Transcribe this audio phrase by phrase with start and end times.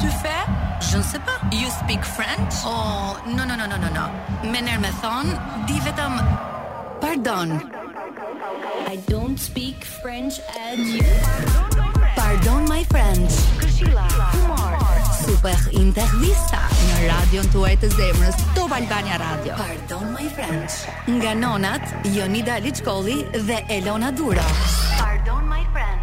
[0.00, 0.36] tu fe?
[0.90, 1.38] Je ne sais pas.
[1.52, 2.54] You speak French?
[2.64, 4.04] Oh, no, no, no, no, no, no.
[4.54, 6.18] Me nërë me thonë, di vetëm...
[7.02, 7.56] Pardon.
[8.88, 11.02] I don't speak French at you...
[12.18, 13.34] Pardon my French.
[13.62, 14.76] Këshila, kumar.
[15.22, 19.54] Super intervista në radion të tuaj të zemrës, to Albania Radio.
[19.60, 20.78] Pardon my French.
[21.10, 21.86] Nga nonat,
[22.16, 24.46] Jonida Lichkoli dhe Elona Dura.
[24.98, 25.97] Pardon my French.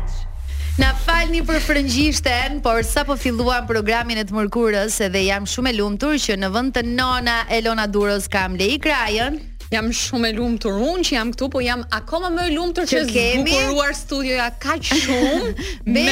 [0.76, 5.72] Na falni për frëngjishten, por sa po filluam programin e të mërkurës edhe jam shumë
[5.72, 9.38] e lumtur që në vend të nona Elona Duros kam i Krajën.
[9.72, 13.06] Jam shumë e lumtur unë që jam këtu, po jam akoma më e lumtur që,
[13.14, 15.54] që zbukuruar studioja kaq shumë.
[15.96, 16.06] me...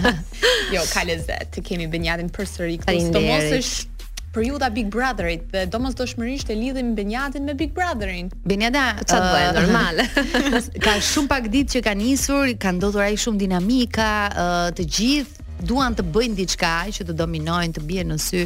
[0.74, 3.10] jo, ka lezet të kemi Benjadin përsëri këtu.
[3.14, 3.93] Sot mos është
[4.34, 8.28] periudha Big Brotherit dhe domosdoshmërisht e lidhim Benjadin me Big Brotherin.
[8.52, 10.60] Benjada çfarë uh, bën normal.
[10.84, 15.40] ka shumë pak ditë që ka nisur, ka ndodhur ai shumë dinamika, uh, të gjithë
[15.64, 18.40] duan të bëjnë diçka që të dominojnë, të bien në sy.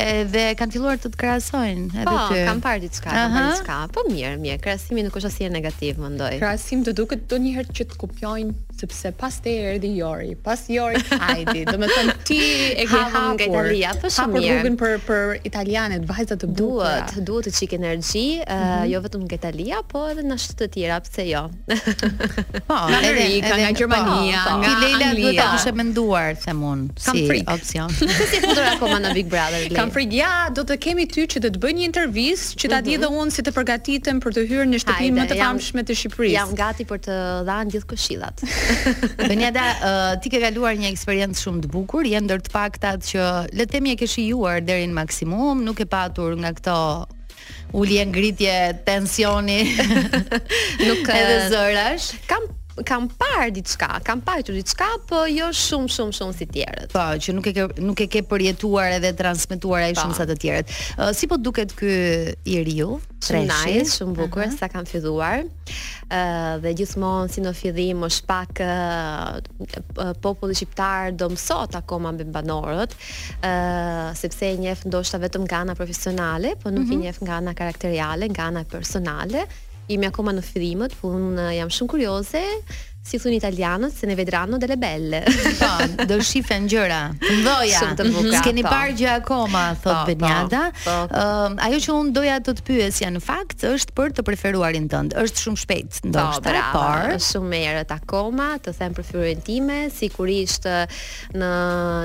[0.00, 2.36] Edhe kanë filluar të të krahasojnë edhe po, ty.
[2.36, 3.78] Po, kam parë diçka, diçka.
[3.96, 4.60] Po mirë, mirë.
[4.62, 6.36] Krahasimi nuk është asnjë negativ, mendoj.
[6.38, 11.62] Krahasim të duket doniherë që të kopjojnë sepse pas te erdhi Jori, pas Jori Hajdi,
[11.70, 12.38] do të thonë ti
[12.82, 14.48] e ke hapur nga Italia, po shumë mirë.
[14.48, 16.62] Hapur rrugën për për italianet, vajzat të bukura.
[16.64, 18.72] Duhet, duhet të qikë energji, mm -hmm.
[18.84, 21.42] uh, jo vetëm nga Italia, po edhe në shtet të tjera, pse jo.
[22.68, 26.60] po, nga Amerika, nga po, Gjermania, po, po, nga Leila duhet ta kushë menduar, them
[26.72, 27.88] unë, si opcion opsion.
[28.34, 29.60] Si futur akoma në Big Brother?
[29.68, 29.74] Li.
[29.78, 32.80] Kam frikë, ja, do të kemi ty që do të bëj një intervistë, që ta
[32.80, 33.00] di mhm.
[33.02, 36.36] dhe unë si të përgatitem për të hyrë në shtëpinë më të famshme të Shqipërisë.
[36.40, 37.14] Jam gati për të
[37.48, 38.36] dhënë gjithë këshillat.
[39.28, 43.26] Benjada, uh, ti ke kaluar një eksperiencë shumë të bukur, je ndër të paktat që
[43.58, 46.76] le të themi e ke shijuar deri në maksimum, nuk e patur nga këto
[47.76, 48.56] ulje ngritje
[48.88, 49.60] tensioni.
[50.88, 52.12] nuk edhe zërash.
[52.30, 52.48] Kam
[52.82, 56.88] kam parë diçka, kam pajtur diçka, po jo shumë shumë shumë si të tjerët.
[56.94, 60.02] Po, që nuk e ke nuk e ke përjetuar edhe transmetuar ai po.
[60.02, 60.72] shumë sa të tjerët.
[60.98, 61.92] Uh, si po duket ky
[62.56, 62.96] i riu?
[63.24, 64.58] Shumë nice, shumë bukur uh -huh.
[64.58, 65.44] sa kam filluar.
[66.08, 72.12] Ë uh, dhe gjithmonë si në fillim është pak uh, populli shqiptar do mësot akoma
[72.12, 72.96] me banorët,
[73.40, 76.94] ë uh, sepse e njeh ndoshta vetëm nga ana profesionale, po nuk uh -huh.
[76.98, 79.46] e njeh nga ana karakteriale, nga ana personale.
[79.92, 82.40] Imi akoma në fillimet, por unë eh, jam shumë kurioze
[83.06, 85.20] si thun italianët, se ne vedranno delle belle.
[85.60, 87.02] Po, do shifen gjëra.
[87.42, 87.76] Ndoja.
[87.82, 88.28] Shumë të bukur.
[88.30, 88.36] Mhm.
[88.40, 88.70] S'keni pa.
[88.70, 88.78] Po.
[88.78, 90.62] parë gjë akoma, thot po, po, Benjada.
[90.88, 94.86] Ëm, uh, ajo që un doja të të pyesja në fakt është për të preferuarin
[94.88, 95.18] tënd.
[95.20, 100.64] Është shumë shpejt, ndoshta, po, por shumë herë akoma të them preferuarin time, sigurisht
[101.36, 101.52] në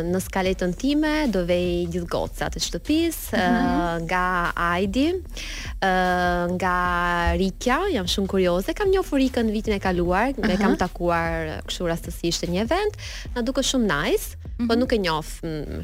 [0.10, 4.00] në skaletën time do vej gjithë gocat të shtëpis, mm -hmm.
[4.10, 4.26] nga
[4.70, 5.08] Ajdi,
[6.60, 6.76] nga
[7.40, 10.48] Rikja, jam shumë kurioze, kam një ofurikën vitin e kaluar, uh -huh.
[10.48, 12.98] me kam ta takuar kështu rastësisht një event,
[13.36, 14.68] na duket shumë nice, mm -hmm.
[14.70, 14.80] po mhm.
[14.82, 15.30] nuk e njoh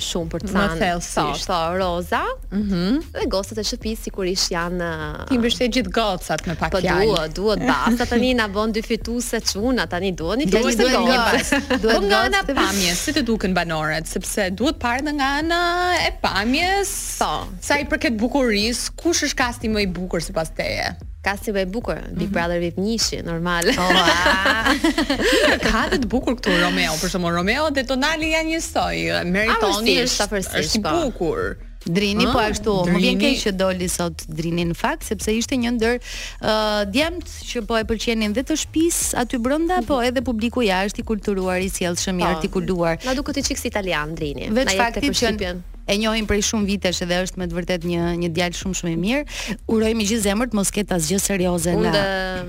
[0.10, 0.54] shumë për të thënë.
[0.54, 1.48] Ma thellësisht.
[1.48, 2.24] Po, po, Roza.
[2.52, 2.76] Mhm.
[2.76, 4.90] Mm dhe gocat e shtëpisë sigurisht janë
[5.30, 7.06] Ti mbështet gjithë gocat me pak fjalë.
[7.06, 10.80] Po duhet, duhet basta tani na bën dy fituese çuna tani duhet një duhet
[11.10, 11.80] një gocë.
[11.84, 15.62] Duhet nga e pamjes, si të duken banorët, sepse duhet parë dhe nga ana
[16.08, 16.90] e pamjes.
[17.20, 17.32] Po.
[17.68, 20.88] Sa i përket bukurisë, kush është kasti më i bukur sipas teje?
[21.26, 22.36] Ka si bëj bukur, Big mhm.
[22.38, 23.66] Brother VIP 1-shi, normal.
[23.82, 24.70] Oh, wow.
[25.66, 29.02] ka dhe të bukur këtu Romeo, për shumë Romeo dhe Tonali janë një soj.
[29.34, 30.92] Meritoni është, është, është po.
[31.00, 31.42] bukur.
[31.86, 32.94] Drini po ashtu, drini...
[32.94, 37.30] më vjen keq që doli sot Drini në fakt sepse ishte një ndër uh, djemt
[37.52, 40.12] që po e pëlqenin dhe të shtëpis aty brenda, po mhm.
[40.12, 42.34] edhe publiku jashtë i kulturuar, i sjellshëm, i po.
[42.36, 43.00] artikuluar.
[43.06, 44.52] Na duket ti çiksi italian Drini.
[44.62, 45.40] Veç faktit që
[45.88, 48.94] e njohim prej shumë vitesh dhe është me të vërtet një një djalë shumë shumë
[48.96, 49.58] i mirë.
[49.76, 51.90] Uroj me gjithë zemrën të mos ketë asgjë serioze Unde...
[51.90, 52.46] nga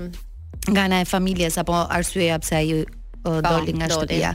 [0.67, 2.71] nga ana e familjes apo arsyeja pse ai
[3.35, 4.31] doli nga shtëpia.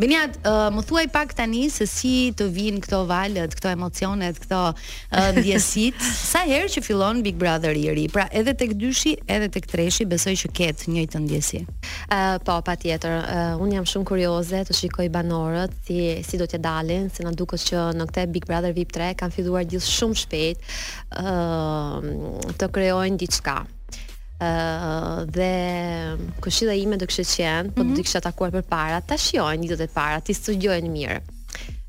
[0.00, 4.60] Beniat, uh, më thuaj pak tani se si të vinë këto valët, këto emocionet, këto
[4.74, 8.06] uh, ndjesit sa herë që fillon Big Brother i ri.
[8.12, 11.62] Pra, edhe tek dyshi, edhe tek treshi, besoj që ket një të ndjesi.
[12.10, 13.18] Ë uh, po, patjetër.
[13.22, 17.30] Uh, Un jam shumë kurioze të shikoj banorët si si do të dalin, se na
[17.36, 20.72] duket që në këtë Big Brother VIP 3 kanë filluar gjithë shumë shpejt
[21.20, 23.58] ë uh, të krijojnë diçka
[25.30, 25.50] dhe
[26.44, 27.94] këshilla ime do kishte qenë, po mm -hmm.
[27.94, 28.02] do mhm.
[28.06, 31.20] kisha takuar përpara, ta një ditët të para, ti studiojnë mirë.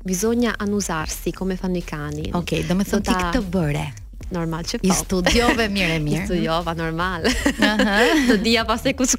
[0.04, 2.30] Bizonja anuzarsi come fanno i cani.
[2.32, 3.86] Okej, okay, do më thotë t'i këtë bëre
[4.30, 4.86] normal që po.
[4.86, 6.22] I studiove mirë e mirë.
[6.24, 7.22] I studiova normal.
[7.22, 7.72] Ëh.
[7.72, 8.42] Uh -huh.
[8.42, 9.04] dija pas se ku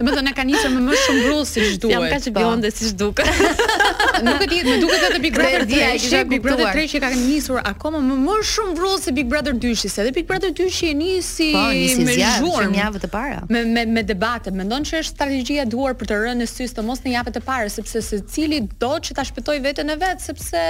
[0.00, 1.92] Më thonë ka nisur më më shumë grua si ç'duhet.
[1.92, 2.38] Jam kaq po.
[2.40, 3.28] bjonde siç duket.
[4.26, 7.60] Nuk e di, më duket edhe Big Brother 3, Big Brother 3 që ka nisur
[7.62, 10.90] akoma më më shumë grua si Big Brother 2, se dhe Big Brother 2 që
[10.90, 13.36] i pa, po, nisi me në javën e parë.
[13.54, 16.74] Me me me debate, mendon që është strategjia e duar për të rënë në sys
[16.74, 20.20] të mos në javën e parë, sepse secili do që ta shpetoj veten e vet,
[20.26, 20.64] sepse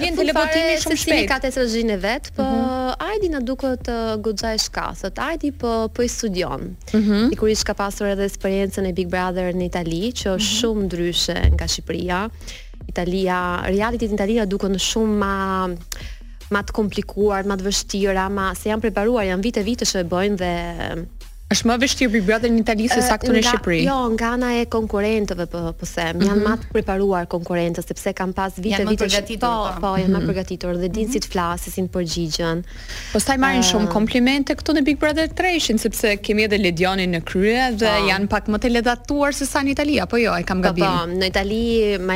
[0.00, 1.06] vjen lepotimi shumë shpejt.
[1.06, 2.98] cili ka të strategjinë e vet, po mhm.
[3.12, 5.14] ajdi na duket të uh, e shkathët.
[5.30, 6.74] Ajdi po po i studion.
[6.92, 7.30] Mhm.
[7.68, 10.56] ka pasur edhe eksperiencën e Big Brother në Itali, që është mm -hmm.
[10.58, 12.18] shumë ndryshe nga Shqipëria.
[12.90, 13.38] Italia,
[13.74, 15.34] reality në Italia duke në shumë ma
[16.54, 20.36] ma të komplikuar, ma të vështira, ma se janë preparuar, janë vite-vite që e bojnë
[20.42, 20.50] dhe
[21.52, 23.80] është më vështirë për brother në Itali se sa këtu në Shqipëri.
[23.84, 26.28] Jo, nga ana e konkurrentëve po po them, mm -hmm.
[26.28, 26.60] janë më mhm.
[26.62, 29.48] të përparuar konkurrentët sepse kanë pas vite janë vite përgatitur.
[29.48, 30.28] Po, po, po janë më mhm.
[30.28, 31.32] përgatitur dhe dinë si të mhm.
[31.32, 32.64] flasin, si të përgjigjen.
[33.12, 37.20] Po marrin uh, shumë komplimente këtu në Big Brother Treshin sepse kemi edhe Ledionin në
[37.30, 38.08] krye dhe po.
[38.10, 40.84] janë pak më të ledatuar se sa në Itali, apo jo, e kam gabim.
[40.84, 41.64] Po, po në Itali
[42.00, 42.14] më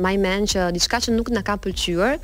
[0.00, 2.18] më më që diçka që nuk na ka pëlqyer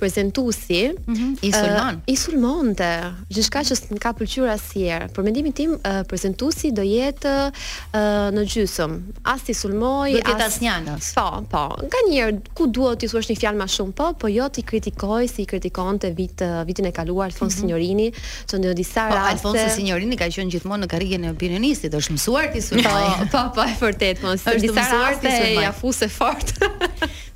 [0.00, 1.46] prezentuesi mm -hmm.
[1.46, 1.94] i Sulmon.
[1.94, 2.92] Uh, I Sulmonte.
[3.34, 5.06] Gjithçka që më ka pëlqyer asnjëherë.
[5.16, 8.96] Për mendimin tim, uh, prezentuesi do jetë uh, në gjysmë.
[9.34, 11.06] As ti Sulmoi, as ketë asnjënës.
[11.18, 11.62] Po, po.
[11.86, 12.24] Nga një
[12.56, 16.08] ku duhet ti thuash një fjalë më shumë po, po jo ti kritikoj si kritikonte
[16.20, 17.60] vit vitin e kaluar Alfonso mm -hmm.
[17.60, 18.06] Signorini,
[18.50, 19.28] që në disa po, raste.
[19.28, 23.06] Po Alfonso Signorini ka qenë gjithmonë në karrigen e opinionistit, është mësuar ti Sulmoi.
[23.18, 24.28] Po, po, po, e vërtet, po.
[24.28, 25.28] Në disa raste
[25.66, 26.48] ja fuse fort.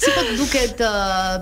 [0.02, 0.72] si po duket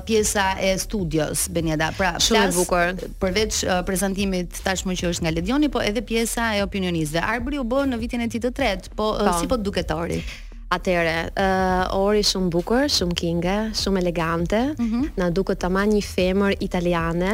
[0.06, 1.92] pjesa e studi studios Benjada.
[1.96, 3.02] Pra, shumë e bukur.
[3.22, 7.20] Përveç uh, prezantimit tashmë që është nga Ledioni, po edhe pjesa e opinionistëve.
[7.22, 9.36] Arbri u bë në vitin e tij të tretë, po uh, po.
[9.40, 10.22] si po duket Ori?
[10.72, 14.60] Atëre, uh, Ori shumë bukur, shumë kinge, shumë elegante.
[14.78, 15.10] Mm -hmm.
[15.20, 17.32] Na duket tamam një femër italiane.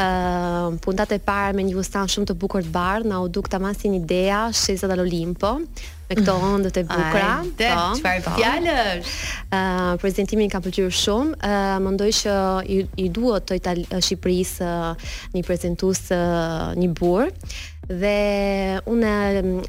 [0.00, 3.48] Uh, puntat e para me një fustan shumë të bukur të bardh, na u duk
[3.48, 5.60] tamam si një dea shezat al Olimpo
[6.08, 7.30] me këto ëndër të bukura.
[7.58, 7.86] Të po.
[8.00, 9.14] çfarë fjalë është?
[9.46, 11.38] Ëh, ah, prezantimi i ka pëlqyer shumë.
[11.38, 12.34] Ëh, ah, mendoj që
[13.04, 16.04] i duhet të Shqipërisë ah, një prezantues
[16.82, 17.32] një burr
[17.86, 19.12] dhe unë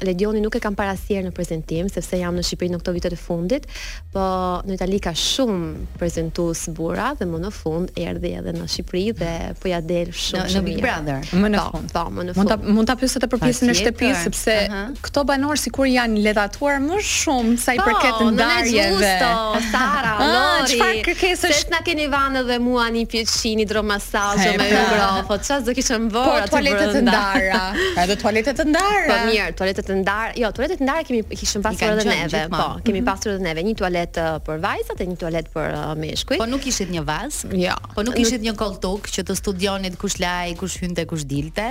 [0.04, 3.18] Legioni nuk e kam parasier në prezentim sepse jam në Shqipëri në këto vitet e
[3.18, 3.66] fundit,
[4.12, 4.22] po
[4.66, 9.30] në Itali ka shumë prezantues burra dhe më në fund erdhi edhe në Shqipëri dhe
[9.62, 11.22] po ja del shumë në, në Big Brother.
[11.30, 12.52] Po, më në po, fund, po, më në fund.
[12.52, 14.98] Mund ta mund ta edhe për pjesën e shtëpisë sepse uh -huh.
[15.08, 19.14] këto banor sikur janë letatuar më shumë sa i po, përket ndarjeve.
[19.22, 20.74] Po, Sara, ah, Lori.
[20.74, 25.34] Çfarë kërkesë është na keni vanë edhe mua një pjesë shini dromasazhe me ubrofo.
[25.44, 27.64] Çfarë do kishën vënë aty Po, toaletet të ndara.
[28.08, 29.06] edhe toaletet të ndara.
[29.08, 30.34] Po mirë, toaletet të ndara.
[30.38, 32.42] Jo, toaletet të ndara kemi kishim pasur edhe neve.
[32.50, 32.82] Po, mhm.
[32.86, 36.40] kemi pasur edhe neve, një tualet uh, për vajzat e një tualet për uh, meshkuj.
[36.42, 37.40] Po nuk kishit një vaz.
[37.58, 37.76] Jo.
[37.96, 41.66] Po nuk kishit një koltuk që të studionit kush laj, kush hynte, kush dilte.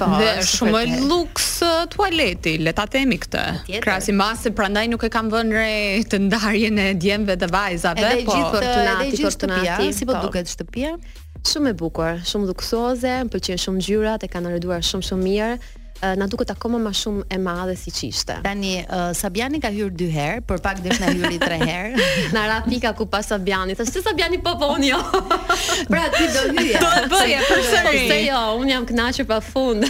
[0.00, 3.46] Po, dhe shumë luks uh, toaleti, le ta themi këtë.
[3.84, 7.44] Krasi masë, prandaj nuk e kam vënë re të ndarjen e djemve po.
[7.46, 8.42] të vajzave, po.
[8.42, 10.94] Edhe gjithë fortunati, si po duket shtëpia?
[11.48, 15.52] Shumë e bukur, shumë luksoze, më pëlqen shumë ngjyrat, e kanë rëduar shumë shumë mirë.
[16.02, 18.36] Eh, na duket akoma më shumë e madhe si çishte.
[18.46, 22.04] Tani uh, Sabiani ka hyrë dy herë, por pak deri na hyri tre herë.
[22.36, 23.74] na ra pika ku pas Sabiani.
[23.74, 24.94] Tash se Sabiani po von jo.
[25.90, 26.78] pra ti do hyje.
[26.88, 29.84] Do të bëje për Se jo, un jam kënaqur pafund.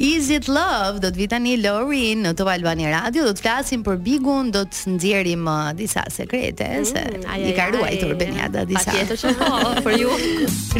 [0.00, 1.02] Is it love?
[1.04, 4.62] Do të vi tani Lori në Top Albani Radio, do të flasim për Bigun, do
[4.72, 8.80] të nxjerrim uh, disa sekrete mm, se aja, i ka ruajtur Beniada disa.
[8.94, 10.14] Patjetër që po, for you.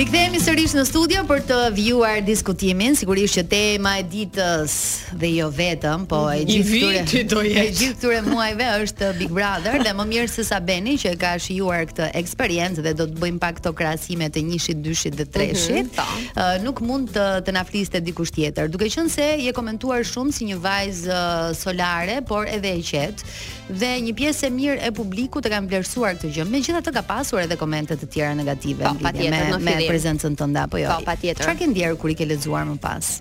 [0.00, 4.78] Rikthehemi sërish në studio për të vjuar diskutimin, sigurisht që tema e ditës
[5.20, 6.48] dhe jo vetëm, po e mhm.
[6.54, 7.44] gjithë këtyre.
[7.50, 11.20] E gjithë këtyre muajve është Big Brother dhe më mirë se sa Beni që e
[11.20, 15.28] ka shijuar këtë eksperiencë dhe do të bëjmë pak këto krahasime të 1-shit, 2-shit dhe
[15.36, 15.92] 3-shit.
[15.92, 16.34] Mm -hmm, po.
[16.48, 18.72] uh, nuk mund të të na fliste dikush tjetër.
[18.72, 21.16] Duke qenë se je komentuar shumë si një vajzë
[21.58, 23.34] solare, por edhe e qetë
[23.70, 26.46] dhe një pjesë e mirë e publikut e kanë vlerësuar këtë gjë.
[26.50, 29.88] Megjithatë ka pasur edhe komente të tjera negative pa, po, pa tjetër, me, në me
[29.90, 30.90] prezencën tënde apo jo.
[30.96, 31.44] Po patjetër.
[31.44, 33.12] Çfarë ke ndier kur i ke lexuar më pas?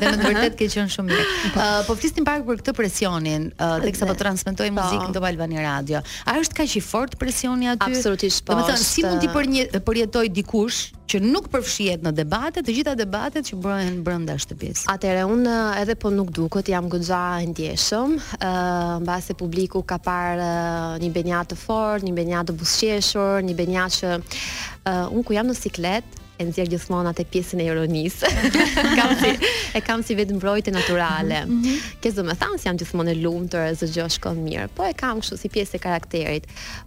[0.00, 1.30] Dhe në të vërtetë ke qenë shumë mirë.
[1.86, 4.76] Po flisnim pak për këtë presionin uh, teksa po transmetoj po.
[4.78, 6.00] muzikën në Top Albani Radio.
[6.30, 7.82] A është kaq i fortë presioni aty?
[7.88, 8.54] Absolutisht po.
[8.54, 10.80] Domethënë si mund të përjetoj dikush
[11.12, 14.86] që nuk përfshihet në debate, të gjitha debatet që bëhen brenda shtëpisë.
[14.94, 19.82] Atëherë un uh, edhe po nuk duket jam goxha e ndjeshëm, ë uh, mbase publiku
[19.82, 25.06] ka parë uh, një benjat të fortë, një benjat të buzëqeshur, një benjat që uh,
[25.10, 28.32] un ku jam në siklet, e nxjerr gjithmonë atë pjesën e ironisë.
[28.98, 29.32] kam si
[29.78, 31.42] e kam si vetëm mbrojtje naturale.
[31.46, 31.96] Mm -hmm.
[32.00, 34.92] Kjo do të thonë se jam gjithmonë e lumtur e zgjo shkon mirë, po e
[34.96, 36.44] kam kështu si pjesë e karakterit.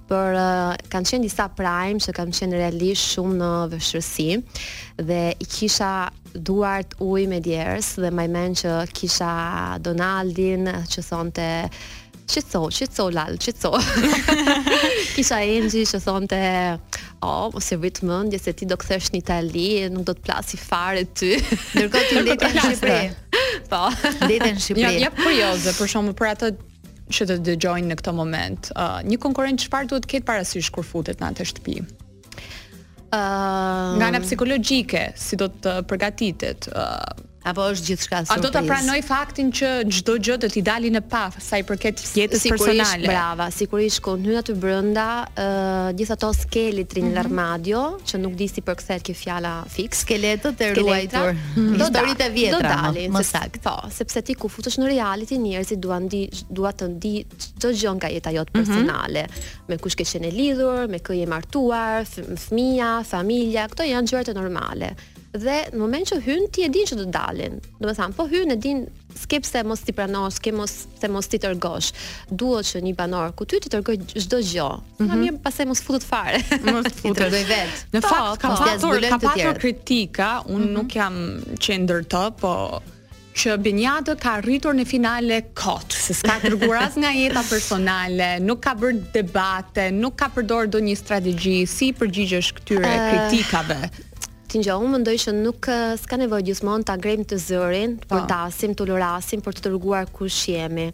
[0.09, 4.31] Por uh, eh, kanë qenë disa prime që kanë qenë realisht shumë në vështirësi
[5.07, 5.93] dhe i kisha
[6.47, 9.33] duart ujë me djerës dhe majmen që kisha
[9.85, 11.69] Donaldin që thonte të
[12.25, 13.71] qëtëso, qëtëso lalë, qëtëso.
[15.15, 16.39] Kisha e në që thonë të,
[17.21, 20.25] o, oh, mos e vitë mëndje se ti do këthesh një tali, nuk do të
[20.25, 21.35] plasi fare ty.
[21.77, 22.51] Nërko ti ndete po.
[22.51, 23.67] në Shqipëri.
[23.71, 23.81] Po,
[24.25, 24.81] ndete në Shqipëri.
[24.81, 26.51] Ja, ja kurioze, për shumë, për ato
[27.15, 31.21] që të dëgjojnë në këto moment, uh, një konkurent qëpar duhet ketë parasysh kur futet
[31.21, 31.77] në atë shtëpi?
[33.13, 37.13] Uh, nga nga psikologjike, si do të përgatitet, uh,
[37.45, 38.41] apo është gjithçka surprizë.
[38.41, 42.01] Ato ta pranoj faktin që çdo gjë do t'i dali në pa sa i përket
[42.17, 43.05] jetës sigurish, personale.
[43.09, 47.99] brava, sigurisht ku hyn aty brenda, ë uh, gjithë ato skeletrin mm -hmm.
[48.09, 51.33] që nuk di si përkthehet kjo fjala fik, skeletët e ruajtur.
[51.55, 51.77] Mhm.
[51.79, 52.75] Do dorit e vjetra.
[52.75, 53.59] Do dali, më saktë.
[53.65, 56.21] Po, sepse ti ku futesh në reality, njerëzit duan di
[56.57, 58.57] dua të di çdo gjë nga jeta jote mhm.
[58.61, 59.69] personale, mm -hmm.
[59.69, 62.01] me kush ke qenë lidhur, me kë je martuar,
[62.45, 64.89] fëmia, familja, këto janë gjërat normale
[65.41, 67.55] dhe në moment që hyn ti e din që të dalin.
[67.81, 68.83] Do me thamë, po hyn e din
[69.15, 71.91] skep se mos ti pranoj, skep mos se mos ti tërgosh.
[72.31, 74.69] Duhet që një banor ku ty të tërgoj çdo gjë.
[74.71, 75.07] Mm -hmm.
[75.11, 76.37] Na mirë pastaj mos futet fare.
[76.71, 77.23] Mos futet.
[77.23, 77.79] tërgoj vetë.
[77.95, 78.63] Në po, fakt ka po.
[78.63, 80.71] pasur ka pasur kritika, un mm -hmm.
[80.77, 81.13] nuk jam
[81.65, 82.53] qendër të, po
[83.39, 86.55] që Binjadë ka rritur në finale kot, se s'ka të
[86.87, 91.87] as nga jeta personale, nuk ka bërë debate, nuk ka përdor do një strategji, si
[91.99, 93.81] përgjigjesh këtyre eh, kritikave?
[94.55, 95.67] ti ngjall, unë mendoj që nuk
[95.99, 98.87] s'ka nevojë gjithmonë ta grem të zërin, të portasim, të
[99.43, 100.85] për të treguar kush jemi.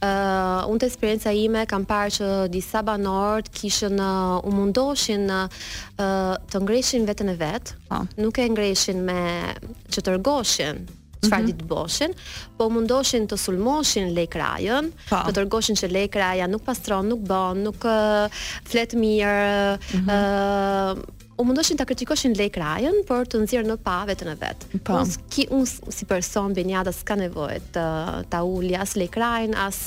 [0.00, 5.28] Ë, uh, unë të eksperjenca ime kam parë që disa banorët kishën uh, u mundoshin
[5.28, 5.68] uh,
[6.00, 8.00] të ngreshin veten e vet, pa.
[8.16, 9.18] nuk e ngreshin me
[9.92, 10.82] që të rgoshin
[11.22, 11.52] çfarë mm -hmm.
[11.52, 12.10] ditë boshin,
[12.58, 18.26] po mundoshin të sulmoshin lekrajën, të tërgoshin që lekraja nuk pastron, nuk bën, nuk uh,
[18.68, 20.98] flet mirë, mm -hmm.
[20.98, 24.66] uh, u mundoshin ta kritikoshin Lake Ryan për të nxjerrë në pa vetën e vet.
[24.86, 25.00] Po.
[25.02, 27.86] Unë ki unë si person Benjada s'ka nevojë të
[28.30, 29.80] ta ulja as Lake Ryan, as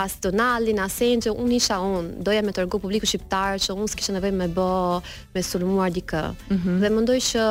[0.00, 2.22] as Donaldi, as Angel, unë isha unë.
[2.24, 4.68] Doja me tërgu publiku shqiptar që unë s'kisha nevojë me bë
[5.34, 6.22] me sulmuar dikë.
[6.54, 6.78] Mm -hmm.
[6.84, 7.42] Dhe mendoj që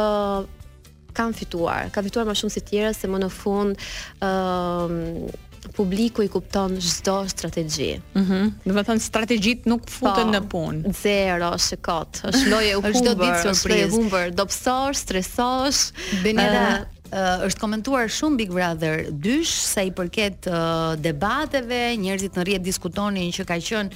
[1.14, 3.76] kam fituar, kam fituar më shumë si tjerë se më në fund
[4.22, 5.38] ëhm um,
[5.74, 8.02] publiku i kupton çdo strategji.
[8.16, 8.34] Mhm.
[8.38, 10.94] Mm Do të thonë strategjit nuk futen po, në punë.
[10.96, 12.22] Zero, shikot.
[12.32, 13.02] Është loje u humbur.
[13.02, 14.28] Çdo ditë është e humbur.
[14.40, 15.90] Dobësosh, stresosh.
[16.26, 22.36] Bën uh, Uh, është komentuar shumë Big Brother 2 sa i përket uh, debateve, njerëzit
[22.36, 23.96] në rrjet diskutonin që ka qenë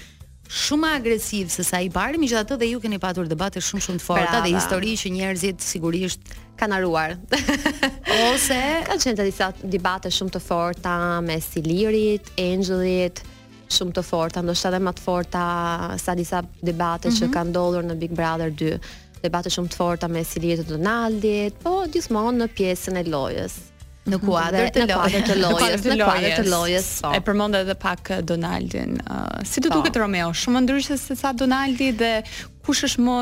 [0.51, 4.05] shumë agresiv se sa i pari, megjithatë dhe ju keni patur debate shumë shumë të
[4.05, 7.13] forta dhe histori që njerëzit sigurisht kanë haruar.
[8.27, 13.23] Ose Kanë qenë të disa debate shumë të forta me Silirit, Angelit,
[13.71, 15.45] shumë të forta, ndoshta edhe më të forta
[16.03, 17.19] sa disa debate mm -hmm.
[17.21, 17.33] që mhm.
[17.37, 18.79] kanë ndodhur në Big Brother 2.
[19.23, 23.70] Debate shumë të forta me Silirit Donaldit, po gjithmonë në pjesën e lojës
[24.09, 26.87] në kuadër të lojës, në kuadër të lojës, të lojës.
[27.13, 28.95] E përmend edhe pak uh, Donaldin.
[29.05, 29.77] Uh, si të po.
[29.81, 30.31] duket Romeo?
[30.35, 32.13] Shumë ndryshe se sa Donaldi dhe
[32.65, 33.19] kush është më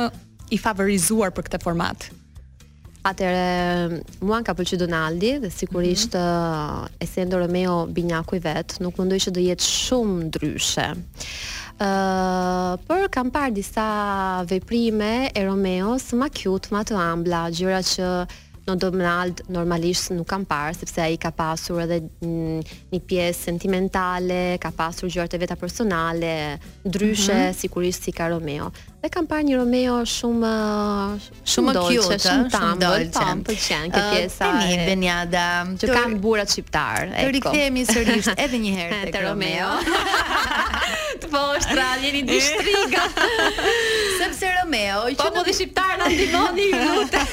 [0.56, 2.08] i favorizuar për këtë format?
[3.00, 6.84] Atëre, mua ka pëlqy Donaldi dhe sigurisht mm -hmm.
[6.84, 10.90] Uh, esendo Romeo binjaku i vet, nuk mendoj që do jetë shumë ndryshe.
[11.80, 13.90] Uh, por kam parë disa
[14.50, 18.08] veprime e Romeos, më cute, më të ambla, gjëra që
[18.74, 24.40] në Donald normalisht nuk kam parë sepse ai ka pasur edhe mm, një pjesë sentimentale,
[24.62, 26.34] ka pasur gjërat e veta personale
[26.86, 27.60] ndryshe mm -hmm.
[27.62, 28.72] sigurisht si ka Romeo.
[29.02, 30.54] Dhe kam parë një Romeo shumë
[31.54, 32.22] shumë cute, shumë
[32.52, 34.44] tam, shumë po, pëlqen kjo pjesa.
[34.44, 35.46] Tani uh, Benjada,
[35.80, 37.10] që të, kanë burra shqiptar.
[37.18, 39.70] Të rikthehemi sërish edhe një herë tek Romeo.
[39.70, 39.70] Romeo.
[41.22, 43.04] të poshtra jeni di shtriga.
[44.20, 45.46] Sepse Romeo, po që po në...
[45.48, 47.28] dhe shqiptar na ndihmoni lutem.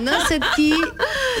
[0.00, 0.70] nëse ti,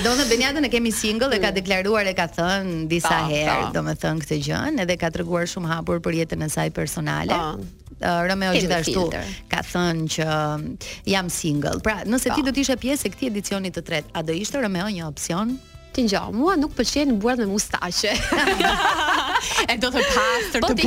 [0.04, 1.56] do në Benjadën e kemi single, e ka mm.
[1.56, 5.70] deklaruar e ka thënë disa herë, do me thënë këtë gjënë, edhe ka tërguar shumë
[5.72, 7.32] hapur për jetën e saj personale.
[7.32, 8.12] Pa.
[8.28, 9.30] Romeo Kemi gjithashtu filter.
[9.48, 11.78] ka thënë që jam single.
[11.86, 14.60] Pra, nëse ti do të ishe pjesë e këtij edicioni të tretë, a do ishte
[14.60, 15.56] Romeo një opsion?
[15.96, 18.12] Ti ngjall, mua nuk pëlqen buart me mustaqe.
[19.68, 20.86] E do të pastër po të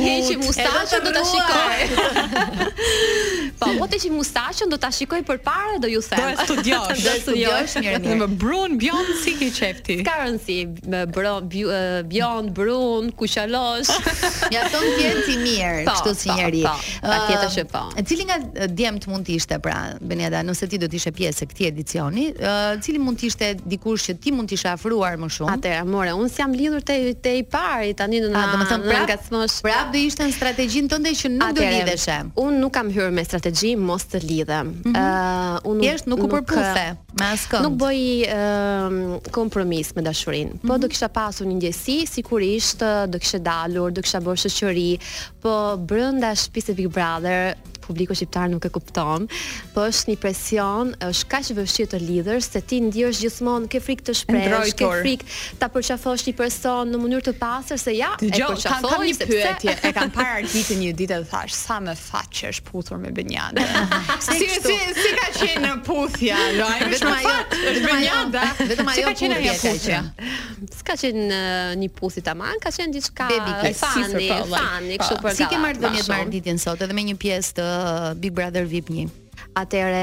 [3.60, 4.70] Po, po ti heqim mustaqën do ta shikoj.
[4.70, 6.22] Po mo ti heqim mustaqën do ta shikoj përpara dhe ju them.
[6.22, 8.16] Do të studiosh, do të studiosh mirë mirë.
[8.22, 9.96] Me brun, bjon si ke qefti.
[10.06, 10.56] Ka rëndsi
[10.92, 11.48] me brun,
[12.12, 13.90] bjon, brun, kuqalosh.
[14.54, 14.82] Ja ton
[15.26, 16.64] ti mirë, po, kështu si njerëj.
[17.04, 17.82] Patjetër që po.
[18.00, 18.38] E cili nga
[18.74, 19.76] djem të mund të ishte pra,
[20.10, 23.50] Beniada, nëse ti do të ishe pjesë e këtij edicioni, e cili mund të ishte
[23.70, 25.54] dikush që ti mund të ishe afruar më shumë.
[25.54, 28.66] Atëra, more, unë s'jam lidhur te te i pari tani në na ah, Ah, do
[28.66, 29.60] të prapë ngacmosh.
[29.94, 32.06] do ishte në strategjinë tënde që nuk do lidhesh.
[32.40, 34.70] Unë nuk kam hyrë me strategji mos të lidhem.
[34.70, 35.04] Ëh, mm -hmm.
[35.04, 37.64] uh, unë thjesht nuk, nuk u përpuse me askënd.
[37.66, 40.50] Nuk boi uh, kompromis me dashurinë.
[40.50, 40.78] Po mm -hmm.
[40.82, 42.78] do kisha pasur një ngjësi, sigurisht
[43.12, 44.92] do kishe dalur, do kisha bërë shoqëri,
[45.42, 45.52] po
[45.88, 47.54] brenda shtëpisë Big Brother
[47.90, 49.26] publiku shqiptar nuk e kupton,
[49.74, 54.06] po është një presion, është kaq vështirë të lidhësh se ti ndihesh gjithmonë ke frikë
[54.08, 55.30] të shprehësh, ke frikë
[55.62, 59.92] ta përqafosh një person në mënyrë të pastër se ja, e përqafoj një pyetje, e
[59.96, 63.58] kam parë artikën një ditë e thash, sa më faqe është puthur me Benjan.
[64.20, 67.32] Si si si ka qenë në puthja, loaj vetëm ajo,
[67.70, 68.32] është Benjan,
[68.70, 69.54] vetëm ajo ka qenë në
[70.80, 71.38] S'ka qenë
[71.80, 75.34] një puthi tamam, ka qenë diçka, fani, fani, po, kështu po, për ka.
[75.38, 77.68] Si ke marrë dhënë marrëditjen sot, edhe me një pjesë të
[78.16, 79.10] Big Brother VIP 1.
[79.56, 80.00] Atëre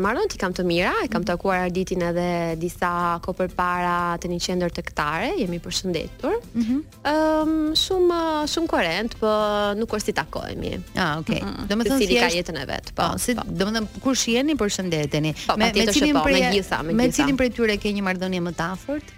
[0.00, 1.26] marrën ti kam të mira, e kam mhm.
[1.28, 2.24] takuar Arditin edhe
[2.58, 2.88] disa
[3.22, 6.34] kohë përpara te një qendër tektare, jemi përshëndetur.
[6.38, 7.10] Ëm mm -hmm.
[7.12, 8.20] um, shumë
[8.54, 9.32] shumë korrent, po
[9.78, 10.72] nuk kur si takohemi.
[10.96, 11.40] Ah, okay.
[11.42, 11.68] Mm -hmm.
[11.70, 12.86] Domethënë si ka jetën e vet.
[12.94, 13.42] Po, oh, si po.
[13.60, 15.30] domethënë kur shiheni përshëndeteni.
[15.46, 18.64] Po, me me cilin prej gjitha, me cilin prej tyre ke një marrëdhënie më të
[18.74, 19.08] afërt?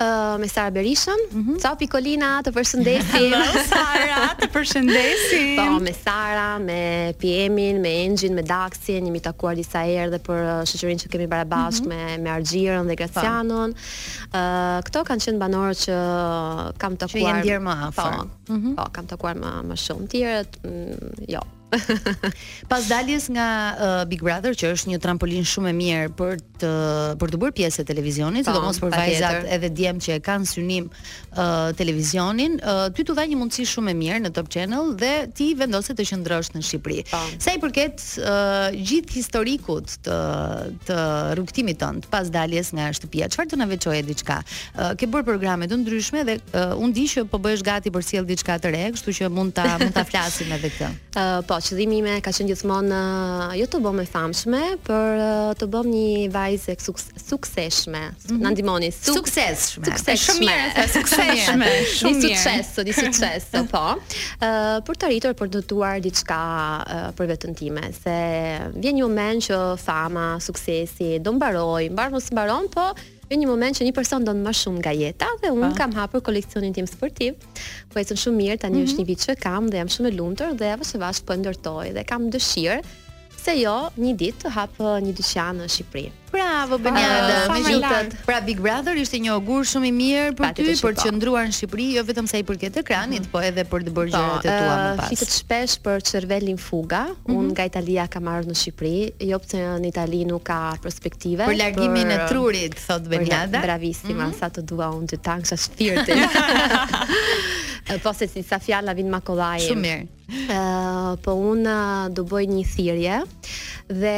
[0.00, 1.20] uh, me Sara Berishën.
[1.30, 1.60] Mm -hmm.
[1.62, 3.08] Ciao Picolina, të përshëndesim.
[3.14, 3.40] Hello
[3.72, 5.56] Sara, të përshëndesim.
[5.60, 6.82] Po, me Sara, me
[7.20, 11.26] Piemin, me Engjin, me Daxin, jemi takuar disa herë dhe për uh, shoqërinë që kemi
[11.28, 12.22] barabashkë mm -hmm.
[12.22, 13.70] me me dhe Gracianon.
[13.70, 13.76] Uh,
[14.32, 14.82] po.
[14.86, 15.94] këto kanë qenë banorët që
[16.78, 17.44] kam takuar.
[17.44, 18.74] Që më Po, mm -hmm.
[18.76, 20.06] po, kam takuar më më shumë.
[20.10, 21.42] tjerë, mm, jo,
[22.68, 26.68] Pas daljes nga uh, Big Brother, që është një trampolin shumë e mirë për të
[27.20, 29.46] për të bërë pjesë e televizionit, po, sidomos për vajzat tjetër.
[29.56, 33.92] edhe djem që e kanë synim uh, televizionin, uh, ty tu dha një mundësi shumë
[33.94, 37.04] e mirë në Top Channel dhe ti vendose të qëndrosh në Shqipëri.
[37.10, 37.20] Po.
[37.40, 40.18] Sa i përket uh, gjithë historikut të
[40.90, 40.96] të
[41.38, 44.38] rrugtimit tënd pas daljes nga shtëpia, çfarë të na veçoje diçka?
[44.76, 48.04] Uh, ke bërë programe të ndryshme dhe uh, unë di që po bëhesh gati për
[48.06, 50.92] sjell diçka të re, kështu që mund ta mund ta flasim edhe këtë.
[51.16, 55.50] Uh, po, qëllimi ime ka qenë gjithmonë uh, jo të bëm e famshme, por uh,
[55.60, 58.02] të bëm një vajzë sukseshme.
[58.28, 58.40] Mhm.
[58.44, 59.84] Na ndihmoni sukseshme.
[59.90, 60.56] Sukseshme.
[61.10, 61.84] Shumë mirë.
[61.92, 63.84] Shumë sukses, di sukses, po.
[63.92, 66.40] Ë uh, për të arritur për të tuar diçka
[67.18, 68.16] për veten time, se
[68.78, 72.90] vjen një moment që fama, suksesi do mbaroj, mbar mos mbaron, po
[73.30, 75.74] në një moment që një person don më shumë nga jeta dhe un ah.
[75.78, 77.36] kam hapur koleksionin tim sportiv.
[77.92, 78.90] Po ecën shumë mirë, tani një mhm.
[78.90, 81.92] është një vit që kam dhe jam shumë e lumtur dhe vështirë vash po ndërtoj
[81.98, 82.80] dhe kam dëshirë
[83.40, 86.10] Se jo, një ditë të hapë uh, një dyqa në Shqipëri.
[86.30, 88.12] Bravo Beniada, me jutat.
[88.28, 91.56] Pra Big Brother ishte një augur shumë i mirë për ty, për të qëndruar në
[91.56, 93.32] Shqipëri, jo vetëm sa i përket ekranit, mm -hmm.
[93.32, 95.08] po edhe për të bërë po, gjërat e tua më uh, pas.
[95.08, 97.02] fitet shpesh për Cervelin Fuga.
[97.06, 97.38] Mm -hmm.
[97.40, 101.48] Unë nga Italia kam ardhur në Shqipëri, jo pse në Itali nuk ka perspektive.
[101.48, 102.20] Për largimin për...
[102.20, 103.58] e trurit, thot Beniada.
[103.64, 104.38] Bravissima, mm -hmm.
[104.38, 106.28] sa të dua unë të tanksa shpirtin.
[107.98, 112.22] Po se si sa fjalla vinë ma kolaj Shumë mirë uh, Po unë uh, do
[112.28, 113.16] bëj një thirje
[113.90, 114.16] Dhe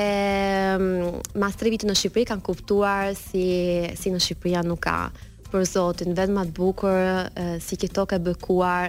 [0.76, 3.46] um, Mastri vitë në Shqipëri kanë kuptuar Si,
[3.96, 4.98] si në Shqipëria nuk ka
[5.52, 7.26] për Zotin, më atë bukur
[7.60, 8.86] si këto ka bëkuar,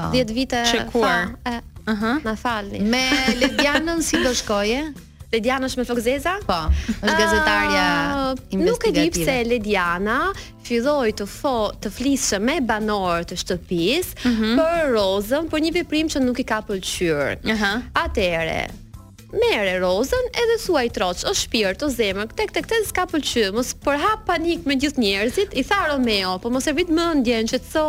[0.00, 2.16] 10 vite Shekuar fa, e, uh -huh.
[2.26, 3.04] Në falni Me
[3.44, 4.82] Ledianën si do shkoje
[5.32, 6.32] Lediana është me Fokzeza?
[6.48, 6.56] Po,
[6.90, 8.64] është gazetarja ah, investigative.
[8.66, 10.16] Nuk e di pse Lediana
[10.66, 14.60] filloi të fo të flisë me banorët të shtëpisë mm -hmm.
[14.60, 17.38] për Rozën, por një veprim që nuk i ka pëlqyer.
[17.46, 17.82] Uh -huh.
[18.04, 18.58] Atëherë,
[19.30, 23.70] Merë rozën edhe suaj troç, o shpirt, o zemër, tek tek tek s'ka pëlqy, mos
[23.84, 27.84] përha panik me gjithë njerëzit, i tha Romeo, po mos e vit mendjen që so,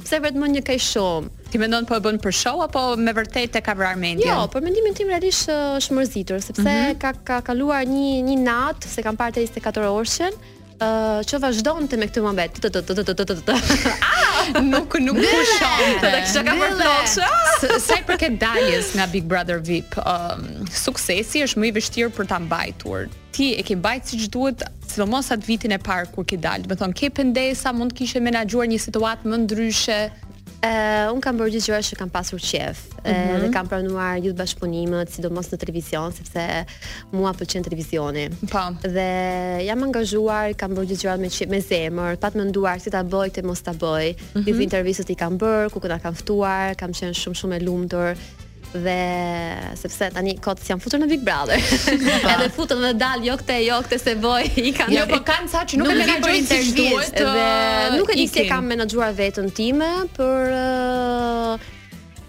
[0.00, 1.34] pse vet më një kaj shumë.
[1.52, 4.30] Ti mendon po e bën për show apo me vërtet e ka vrarë mendjen?
[4.30, 6.98] Jo, por mendimin tim realisht është mërzitur, sepse mm -hmm.
[7.02, 10.32] ka ka kaluar një një natë se kanë parë 24 orëshën,
[10.80, 13.42] që vazhdojnë të me këtë më betë, të të të të të të të të
[13.44, 13.54] të
[14.00, 14.62] ah!
[14.72, 17.26] nuk nuk më shumë, të të kështë ka për plokshë.
[17.86, 22.40] Se i daljes nga Big Brother VIP, um, suksesi është më i vështirë për të
[22.46, 23.10] mbajtur.
[23.36, 26.64] Ti e ke mbajtë si që duhet sidomos atë vitin e parë kur ke dalë.
[26.66, 30.00] Do të thon, ke pendesa, mund të kishe menaxhuar një situatë më ndryshe.
[30.60, 33.32] Uh, un kam bërë gjithë gjërat që kam pasur qef uh eh, -huh.
[33.32, 33.40] Mhm.
[33.42, 36.44] dhe kam pranuar gjithë bashkëpunimet, sidomos në televizion, sepse
[37.16, 38.26] mua pëlqen televizioni.
[38.52, 38.60] Po.
[38.94, 39.06] Dhe
[39.64, 43.00] jam angazhuar, kam bërë gjithë gjërat me qef, me zemër, pa të menduar si ta
[43.02, 44.06] bëj të mos ta bëj.
[44.12, 44.50] Uh mhm.
[44.50, 44.60] -huh.
[44.62, 48.12] intervistat i kam bërë, ku kuna kam ftuar, kam qenë shumë shumë e lumtur
[48.72, 51.58] dhe sepse tani kot s'jam jam futur në Big Brother.
[52.32, 54.44] edhe futën dhe dalë jo këtë, jo këtë se boj.
[54.60, 54.94] I kanë.
[54.96, 58.28] Jo, po kanë sa që nuk e kanë si intervistues dhe uh, nuk e di
[58.30, 61.76] se kam menaxhuar veten time për uh,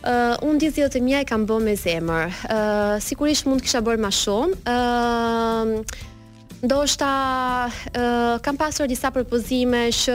[0.01, 3.83] Uh, unë ditë zhjo të mja i kam bërë me zemër uh, sigurisht mund kisha
[3.85, 5.99] bërë ma shumë uh,
[6.63, 7.09] Ndoshta
[7.73, 10.13] uh, kam pasur disa propozime që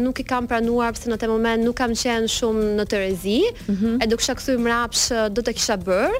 [0.00, 3.74] nuk i kam pranuar pse në atë moment nuk kam qenë shumë në Terezi, mm
[3.76, 4.02] -hmm.
[4.04, 6.18] e do kisha kthyer mbrapsh do të kisha bër,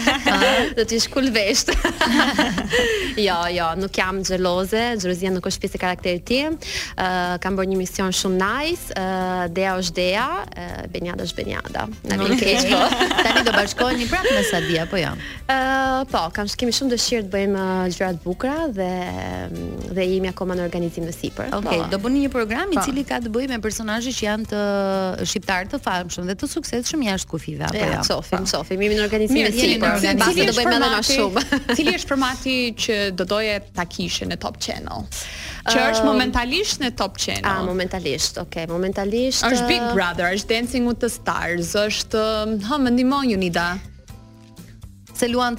[0.79, 1.69] do t'i shkullvesht.
[3.27, 7.77] jo, jo, nuk jam gjelose, gjelozia nuk është pjesë karakterit ti, eh, kam bërë një
[7.83, 11.89] mision shumë nice, eh, Dea është Dea, eh, Benjada është Benjada.
[12.05, 12.23] Në
[12.69, 12.85] po.
[13.23, 15.11] Tani do bashkoj një prapë me hobi apo jo?
[15.49, 17.63] Ë, po, kam kemi shumë dëshirë të bëjmë
[17.95, 18.89] gjëra të bukura dhe
[19.49, 21.49] mm, dhe jemi akoma në organizim të sipër.
[21.49, 21.91] Okej, okay, po.
[21.95, 22.83] do bëni një program i pa.
[22.83, 22.87] Po.
[22.89, 24.63] cili ka të bëjë me personazhe që janë të
[25.31, 27.91] shqiptar të famshëm dhe të suksesshëm jashtë kufive apo jo?
[27.97, 28.55] Ja, sofim, po.
[28.57, 30.01] sofim, jemi në organizim të sipër.
[30.21, 31.45] do bëjmë edhe më shumë.
[31.79, 35.09] Cili është formati që do doje ta kishe në Top Channel?
[35.69, 37.49] Që është momentalisht në Top Channel.
[37.49, 39.45] Ah, momentalisht, okay, momentalisht.
[39.49, 42.25] Është Big Brother, është Dancing with the Stars, është,
[42.71, 43.69] ha, më ndihmoni Unida.
[45.19, 45.57] se luan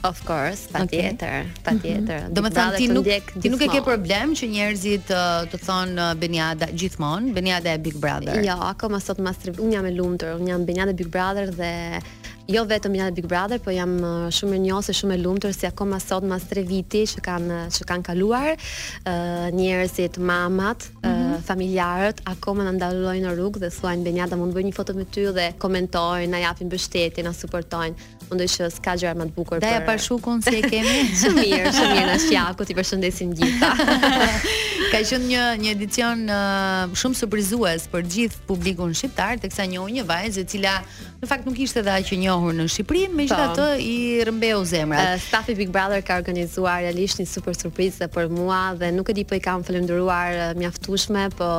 [0.00, 1.62] Of course, patjetër, okay.
[1.64, 2.20] patjetër.
[2.22, 2.32] Mm -hmm.
[2.36, 3.06] Do të thonë ti nuk
[3.42, 7.78] ti nuk e ke problem që njerëzit uh, të thonë uh, Beniada gjithmonë, Beniada e
[7.78, 8.40] Big Brother.
[8.44, 9.58] Jo, akoma sot më stres.
[9.58, 12.00] Un jam e lumtur, un jam Beniada e Big Brother dhe
[12.48, 13.96] jo vetëm janë Big Brother, po jam
[14.32, 18.06] shumë mirënjohës, shumë e lumtur si akoma sot mas 3 viti që kanë që kanë
[18.06, 21.40] kaluar, uh, njerëzit, mamat, mm -hmm.
[21.48, 25.04] familjarët akoma na ndalojnë në rrugë dhe thuajnë Benjata mund të bëj një foto me
[25.04, 27.94] ty dhe komentojnë, na japin mbështetje, na suportojnë
[28.30, 29.66] mendoj që s'ka gjëra më të bukur për.
[29.66, 31.02] Da pa shukun si e kemi.
[31.22, 33.96] Shumë mirë, shumë mirë na shjaku, ti përshëndesim gjithë.
[34.90, 40.06] Ka qenë një një edicion uh, shumë surprizues për gjithë publikun shqiptar, teksa njohu një
[40.08, 40.74] vajzë e cila
[41.20, 43.78] në fakt nuk ishte dha që njohur në Shqipëri, megjithatë po.
[43.84, 45.14] i rëmbeu zemrat.
[45.18, 49.18] Uh, Staffi Big Brother ka organizuar realisht një super surprizë për mua dhe nuk e
[49.20, 51.50] di po i kam falendëruar uh, mjaftueshme, po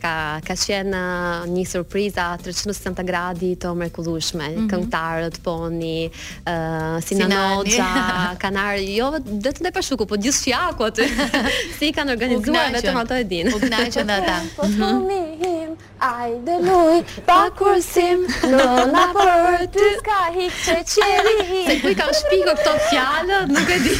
[0.00, 4.48] ka ka qenë uh, një surprizë atë 360 gradi të mrekullueshme.
[4.48, 4.68] Mm -hmm.
[4.72, 6.10] Këngëtarët po ni
[6.50, 7.80] uh, si Sinani.
[8.42, 11.06] Kanari, jo vetëm te Pashuku, po gjithë fiaku aty.
[11.78, 13.44] si kanë organizuar vetëm ato e din.
[13.54, 14.22] Po gnaqë nda mhm.
[14.24, 14.36] ata.
[14.56, 18.64] Po thoni him, ai de lui, pa kursim, no
[19.14, 21.38] për ty ka hiqë çeri.
[21.66, 23.92] Se ku ka shpiko këto fjalë, nuk e di.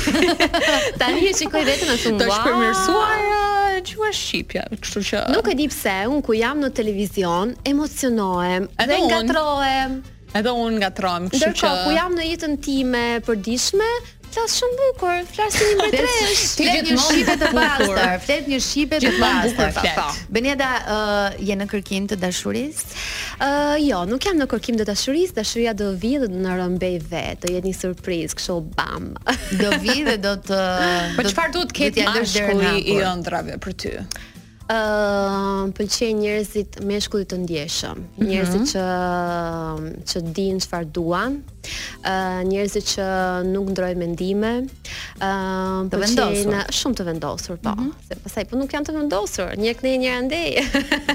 [0.99, 2.17] Tani e shikoj vetëm ashtu.
[2.19, 3.54] Të shpërmirësuar
[3.97, 8.99] qua shqipja, kështu që Nuk e di pse, un ku jam në televizion, emocionohem, dhe
[9.07, 9.99] ngatrohem.
[10.35, 11.63] Edhe un ngatrohem, kështu që.
[11.63, 13.91] Dhe ku jam në jetën time përditshme,
[14.35, 16.41] Flas shumë bukur, flas si një mbretëresh.
[16.59, 20.19] Ti gjithmonë një shipe të pastër, flet një shipe të pastër.
[20.35, 22.97] Benjeda, ë uh, je në kërkim të dashurisë?
[23.39, 26.57] Ë uh, jo, nuk jam në kërkim të dashurisë, dashuria do vi dhe do na
[26.59, 29.07] rëmbej vetë, do jetë një surprizë, kështu bam.
[29.61, 30.59] Do vi dhe do të
[31.15, 33.95] Po çfarë duhet të ketë dashuri i ëndrave për ty?
[34.65, 38.29] ë uh, pëlqejnë njerëzit meshkullit të ndjeshëm, mhm.
[38.31, 43.07] njerëzit që që dinë çfarë duan, uh, njerëz që
[43.53, 44.51] nuk ndrojnë mendime,
[45.21, 47.73] uh, të vendosur, shumë të vendosur po.
[47.77, 48.09] Mm -hmm.
[48.09, 50.41] Se pastaj po nuk janë të vendosur, një kënde një ende.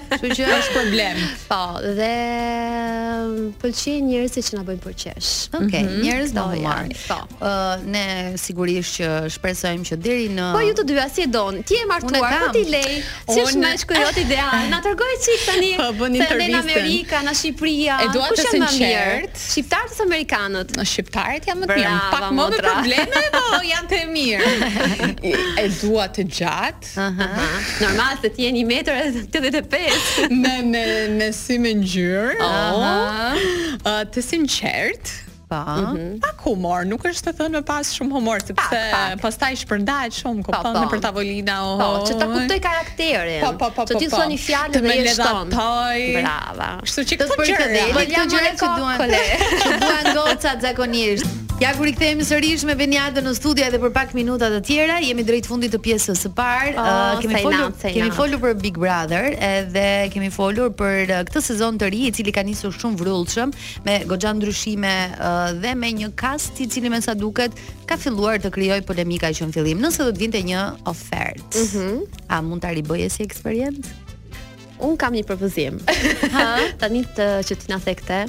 [0.10, 1.18] Kështu që është problem.
[1.50, 2.14] Po, dhe
[3.62, 5.30] pëlqejnë njerëz që na bëjnë përqesh.
[5.50, 6.02] Okej, okay, mm -hmm.
[6.06, 6.92] njerëz do të marrin.
[7.10, 7.18] Po.
[7.24, 7.48] uh,
[7.94, 8.06] ne
[8.46, 11.54] sigurisht që shpresojmë që deri në Po ju të dyja si e don.
[11.68, 12.94] Ti e martuar, po ti lej.
[13.34, 14.60] Si është më shkoj jot ideal.
[14.74, 15.72] Na tregoj çik tani.
[15.82, 17.82] Po bën Në Amerikë, në Shqipëri.
[18.04, 19.34] E dua të sinqert.
[19.52, 20.72] Shqiptarët e Amerikës amerikanët.
[20.80, 21.98] Në shqiptarët janë më të mirë.
[22.14, 24.58] Pak më të probleme, po janë të mirë.
[25.60, 26.92] E dua të gjatë.
[27.04, 27.20] Ëh.
[27.84, 30.84] Normal se ti je 1.85 me me
[31.18, 32.38] me sy me ngjyrë.
[32.44, 32.92] Ëh.
[33.80, 35.18] Uh, të sinqert.
[35.50, 35.64] Pa.
[35.64, 36.20] Mm -hmm.
[36.22, 38.80] Pak humor, nuk është të thënë me pas shumë humor, sepse
[39.24, 40.92] pastaj shpërndahet shumë, po, kupton, në po.
[40.94, 41.56] për tavolina.
[41.82, 43.42] Po, oh, që ta kuptoj karakterin.
[43.44, 43.90] Po, po, po, po.
[43.90, 44.16] Që ti po.
[44.20, 45.50] thoni fjalë dhe e shton.
[46.20, 46.70] Brava.
[46.86, 51.49] Kështu që këtë gjë, po ja më e duan gocat zakonisht.
[51.60, 55.00] Ja kur i kthehemi sërish me Beniadën në studio edhe për pak minuta të tjera,
[55.04, 56.70] jemi drejt fundit të pjesës së parë.
[56.72, 61.42] Oh, uh, kemi folur, kemi folur për Big Brother, edhe kemi folur për uh, këtë
[61.50, 63.52] sezon të ri i cili ka nisur shumë vrrullshëm
[63.90, 67.60] me goxha ndryshime uh, dhe me një cast i cili me sa duket
[67.92, 69.84] ka filluar të krijojë polemika që në fillim.
[69.84, 71.52] Nëse do të vinte një ofertë.
[71.60, 71.86] Mhm.
[71.92, 73.98] Mm a mund ta ribojë si eksperiencë?
[74.88, 75.84] Un kam një propozim.
[76.32, 76.50] Ha,
[76.86, 78.24] tani të që ti na the këtë.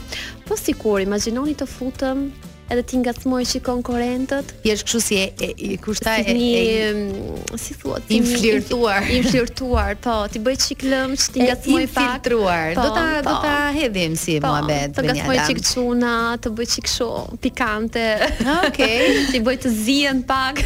[0.48, 2.26] Po sikur, imagjinoni të futëm
[2.70, 4.52] edhe ti ngacmoj shikon konkurentët.
[4.62, 9.08] Thjesht kështu si e, e kushta si e, e, e mm, si thuat, i flirtuar.
[9.10, 11.90] I po, ti bëj çik lëm, ti ngacmoj pak.
[11.90, 12.74] I flirtuar.
[12.78, 13.44] Do po, ta do po.
[13.44, 15.26] ta hedhim si muhabet me njëra.
[15.26, 17.08] Po, të gjithë çuna, të bëj çik kështu
[17.42, 18.04] pikante.
[18.44, 19.02] Ah, okej,
[19.32, 20.62] ti bëj të zihen pak.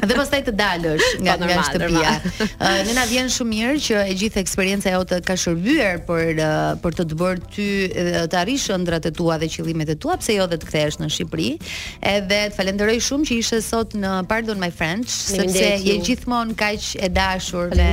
[0.00, 2.16] Dhe pastaj të dalësh po, nga nga shtëpia.
[2.84, 6.40] Ne na vjen shumë mirë që e gjithë eksperjenca e jotë ka shërbyer për
[6.82, 7.66] për të të bërë ty
[8.30, 11.08] të arrish ëndrat e tua dhe qëllimet e tua, pse jo dhe të kthehesh në
[11.12, 11.33] Shqipëri?
[11.34, 11.98] Shqipëri.
[12.00, 16.90] Edhe të falenderoj shumë që ishe sot në Pardon My Friends, sepse je gjithmonë kaq
[17.02, 17.90] e dashur dhe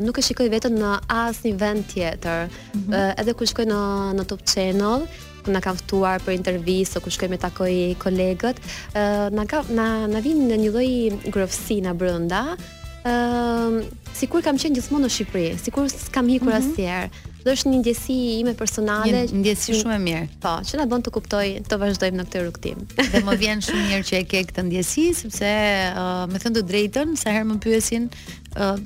[0.03, 2.47] nuk e shikoj veten në asnjë vend tjetër.
[2.47, 3.13] Mm -hmm.
[3.21, 3.79] Edhe kur shkoj në
[4.17, 5.05] në Top Channel,
[5.45, 8.57] ku na kanë ftuar për intervistë, ku shkoj me takoj kolegët,
[8.93, 10.89] na na na vinë në një lloj
[11.31, 12.57] grofsi na brenda,
[13.01, 13.83] Ëm, ehm, uh,
[14.15, 16.69] sikur kam qenë gjithmonë në Shqipëri, sikur s'kam hikur mm -hmm.
[16.69, 17.09] asnjëherë.
[17.43, 19.11] Do është një ndjesi ime personale.
[19.11, 20.27] Një ndjesi që, shumë e mirë.
[20.41, 22.77] Po, që na bën të kuptoj të vazhdojmë në këtë rrugtim.
[23.11, 25.49] dhe më vjen shumë mirë që e ke këtë ndjesi, sepse
[26.01, 28.03] uh, me thënë të drejtën, sa herë më pyesin,
[28.55, 28.77] ëh, uh,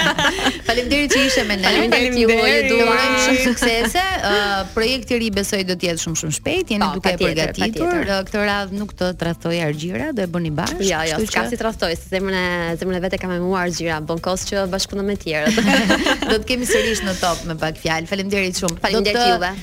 [0.66, 1.66] Faleminderit që ishe me ne.
[1.66, 2.38] Faleminderit ju
[2.74, 2.86] ju
[3.24, 4.04] shumë suksese.
[4.20, 7.20] Uh, projekti i ri besoj do të jetë shumë shumë shpejt, jeni po, duke e
[7.20, 7.92] përgatitur.
[8.04, 10.76] Uh, këtë radh nuk të tradhtoj argjira, do e bëni bash.
[10.84, 14.66] Jo, jo, s'ka si tradhtoj, se zemra e vetë kam më argjira, bon kos që
[14.72, 15.60] bashkuno me tjerët.
[16.30, 18.08] do të kemi sërish në top me pak fjalë.
[18.10, 18.80] Faleminderit shumë.
[18.84, 19.54] Faleminderit juve.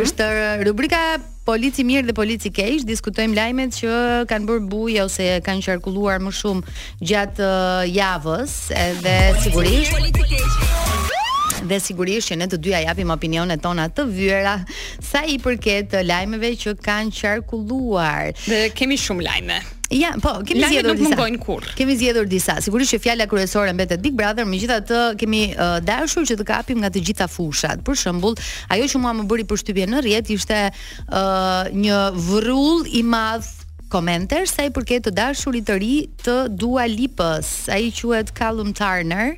[0.00, 0.30] Është
[0.66, 1.04] rubrika
[1.50, 3.94] polici mirë dhe polici keq, diskutojmë lajmet që
[4.30, 6.74] kanë bërë bujë ose kanë qarkulluar më shumë
[7.10, 10.18] gjatë uh, javës, edhe sigurisht
[11.70, 14.54] dhe sigurisht që ne të dyja japim opinionet tona të vyera
[15.04, 18.30] sa i përket lajmeve që kanë qarkulluar.
[18.46, 19.58] Dhe kemi shumë lajme.
[19.90, 20.86] Ja, po, kemi zgjedhur disa.
[20.86, 21.72] Lajmet nuk mungojnë kurrë.
[21.78, 22.54] Kemi zgjedhur disa.
[22.62, 26.92] Sigurisht që fjala kryesore mbetet Big Brother, megjithatë kemi uh, dashur që të kapim nga
[26.94, 27.82] të gjitha fushat.
[27.86, 28.38] Për shembull,
[28.70, 33.50] ajo që mua më bëri përshtypje në rrjet ishte uh, një vrrull i madh
[33.90, 37.48] komenter sa i përket të dashurit të ri të Dua Lipës.
[37.74, 39.32] Ai quhet Callum Turner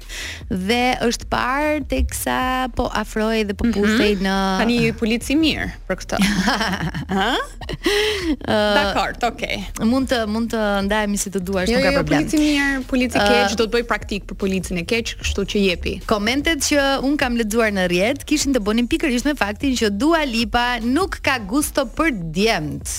[0.51, 2.37] dhe është parë teksa
[2.77, 3.75] po afrohej dhe po mhm.
[3.79, 6.21] pushtej në tani ju polici mirë për këtë.
[6.23, 7.41] Ëh?
[8.39, 9.63] uh, Dakor, okay.
[9.89, 12.29] Mund të mund të ndajemi si të duash, jo, nuk ka jo, jo, problem.
[12.29, 15.65] Jo, polici mirë, polici keq do të bëj praktik për policin e keq, kështu që
[15.67, 15.97] jepi.
[16.11, 20.25] Komentet që un kam lexuar në rrjet kishin të bënin pikërisht me faktin që Dua
[20.29, 22.93] Lipa nuk ka gusto për djemt.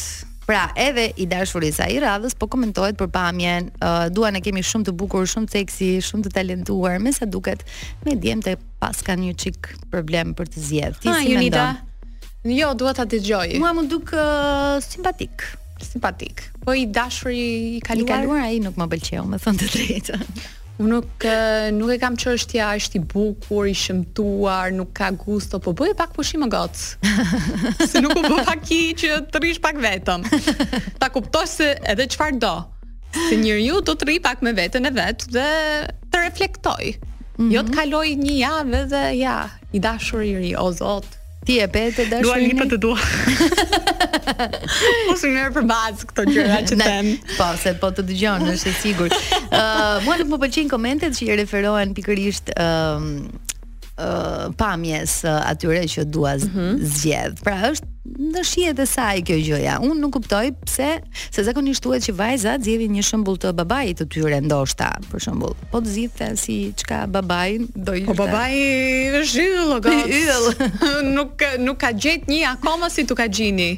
[0.46, 4.94] Pra, edhe i dashurisa i radhës, po komentohet për pamjen, uh, dua kemi shumë të
[5.00, 7.64] bukur, shumë të shumë të talentuar, me sa duket,
[8.04, 11.00] me djem të pas ka një qik problem për të zjedhë.
[11.06, 12.58] Ti ha, si Junita, mendon?
[12.60, 13.56] Jo, dua ta dëgjoj.
[13.64, 15.46] Mua më duk uh, simpatik.
[15.84, 16.44] Simpatik.
[16.64, 17.46] Po i dashuri
[17.78, 18.04] i kaluar.
[18.04, 20.28] I kaluar ai nuk më pëlqeu, më thon të drejtën.
[20.82, 21.26] Unë nuk,
[21.78, 26.16] nuk e kam qështja, është i bukur, i shëmtuar, nuk ka gusto, po bëjë pak
[26.18, 27.12] pushim më gocë.
[27.92, 30.26] Se nuk u bë pak i që të rish pak vetëm.
[31.02, 32.54] Ta kuptosh se edhe qëfar do.
[33.30, 35.48] Se njërë ju të të rri pak me vetën e vetë dhe
[36.10, 36.96] të reflektoj.
[36.98, 37.04] Mm
[37.38, 37.52] -hmm.
[37.54, 39.38] Jo të kaloj një javë dhe ja,
[39.74, 41.22] i dashur i ri, o zotë.
[41.46, 42.24] Ti e pete dashurin.
[42.24, 43.00] Dua lipa të dua.
[45.10, 47.10] Mos më merr për baz këto gjëra që them.
[47.36, 49.16] Po, se po të dëgjon, është e sigurt.
[49.16, 53.08] Ë, uh, mua nuk më pëlqejnë komentet që i referohen pikërisht ë uh,
[53.98, 56.94] uh, pamjes uh, atyre që dua mm -hmm.
[56.96, 57.44] zgjedh.
[57.44, 59.78] Pra është në shihet e saj kjo gjëja.
[59.84, 60.88] Unë nuk kuptoj pse,
[61.32, 65.56] se zakonisht thuhet që vajza xhevin një shembull të babait të tyre ndoshta, për shembull.
[65.72, 68.12] Po të zithe si çka babai do ishte.
[68.12, 73.72] Po babai është yll, Nuk nuk ka gjetë një akoma si tu ka gjini.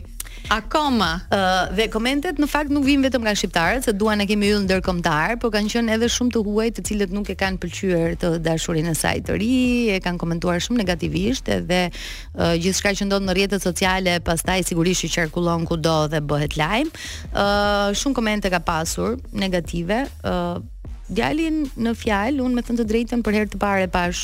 [0.47, 1.17] Akoma.
[1.29, 4.49] Ëh uh, dhe komentet në fakt nuk vijnë vetëm nga shqiptarët, se duan e kemi
[4.53, 8.13] yll ndërkombëtar, por kanë qenë edhe shumë të huaj, të cilët nuk e kanë pëlqyer
[8.21, 9.49] të dashurinë e saj të ri,
[9.95, 15.07] e kanë komentuar shumë negativisht edhe uh, gjithçka që ndodh në rrjetet sociale pastaj sigurisht
[15.07, 16.93] që qarkullon kudo dhe bëhet lajm.
[16.93, 20.03] Ëh uh, shumë komente ka pasur negative.
[20.21, 20.61] Ëh uh,
[21.09, 24.21] djalin në fjalë, unë me thënë të drejtën për herë të parë e pash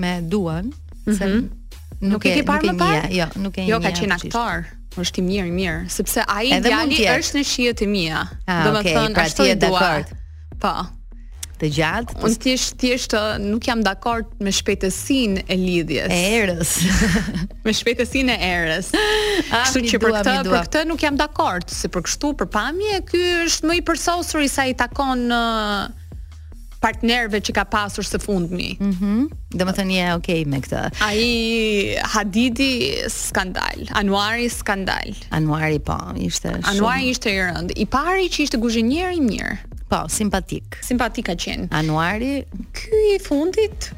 [0.00, 1.16] me duan, mm -hmm.
[1.16, 1.36] se mhm.
[2.00, 3.02] nuk, nuk e ke parë më parë?
[3.16, 3.68] Jo, nuk e ke.
[3.70, 7.84] Jo, ka qenë aktor është i mirë, i mirë, sepse ai djali është në shiët
[7.84, 8.24] e mia.
[8.46, 10.16] Ah, Domethënë, pra ti je dakord.
[10.62, 10.74] Po.
[11.62, 12.16] Të gjatë.
[12.26, 16.10] Unë thjesht thjesht uh, nuk jam dakord me shpejtësinë e lidhjes.
[16.10, 16.72] E erës.
[17.66, 18.90] me shpejtësinë e erës.
[18.98, 23.02] Ah, kështu që për këtë, për këtë nuk jam dakord, se për kështu për pamje
[23.12, 25.90] ky është më i përsosur i sa i takon uh,
[26.82, 28.68] partnerëve që ka pasur së fundmi.
[28.82, 29.12] Mhm.
[29.12, 30.78] Mm Do të thënë ja, yeah, okay me këtë.
[31.04, 32.72] Ai Hadidi
[33.12, 35.10] skandal, Anuari skandal.
[35.36, 36.64] Anuari po, ishte shumë.
[36.72, 37.74] Anuari ishte i rënd.
[37.76, 39.52] I pari që ishte kuzhinier i mirë.
[39.92, 40.80] Po, simpatik.
[40.80, 41.68] Simpatik ka qenë.
[41.82, 42.32] Anuari,
[42.80, 43.92] ky i fundit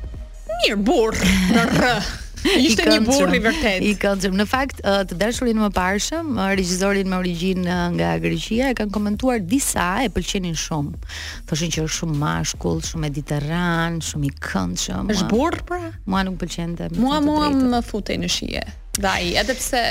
[0.51, 1.23] mirë burr
[1.55, 1.95] në rrë.
[2.67, 3.85] Ishte një burr i vërtet.
[3.89, 4.35] I këndshëm.
[4.41, 9.87] Në fakt, të dashurin më parshëm, regjisorin me origjinë nga Greqia, e kanë komentuar disa
[10.05, 11.15] e pëlqenin shumë.
[11.49, 15.11] Thoshin që është shumë mashkull, shumë mediterran, shumë i këndshëm.
[15.17, 15.81] Është burr pra?
[16.05, 16.93] Mua nuk pëlqente.
[17.01, 18.67] Mua mua më futej në shije.
[19.01, 19.83] Dai, edhe pse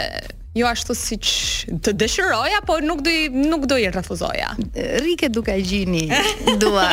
[0.53, 4.51] jo ashtu që të dëshiroja, por nuk do nuk do i refuzoja.
[5.03, 6.03] Rike duka gjini
[6.61, 6.87] dua.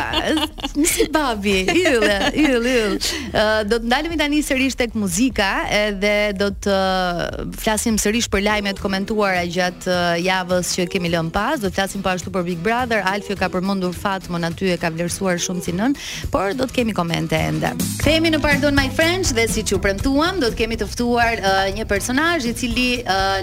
[0.88, 2.06] Si babi, yll,
[2.40, 2.94] yll, yll.
[3.68, 5.48] do të ndalemi tani sërish tek muzika,
[5.82, 6.76] edhe do të
[7.60, 11.60] flasim sërish për lajmet komentuara gjatë javës që kemi lënë pas.
[11.60, 13.04] Do të flasim po ashtu për Big Brother.
[13.10, 15.96] Alfjo ka përmendur Fatmon aty e ka vlerësuar shumë si nën,
[16.32, 17.74] por do të kemi komente ende.
[18.00, 21.62] Kthehemi në Pardon My Friends dhe siç u premtuam, do të kemi të ftuar uh,
[21.76, 22.88] një personazh i cili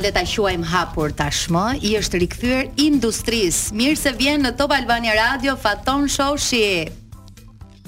[0.08, 3.72] dhe ta quajmë hapur tashmë, i është rikthyer industris.
[3.76, 6.86] Mirë se vjen në Top Albania Radio Faton Shoshi.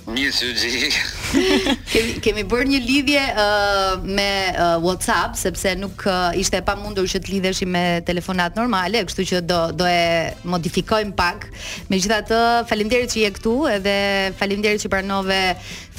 [0.09, 0.97] Mirë se vjen.
[1.93, 7.05] kemi kemi bërë një lidhje uh, me uh, WhatsApp sepse nuk uh, ishte e pamundur
[7.07, 11.47] që të lidheshi me telefonat normale, kështu që do do e modifikojmë pak.
[11.93, 13.95] Megjithatë, faleminderit që je këtu edhe
[14.41, 15.39] faleminderit që pranove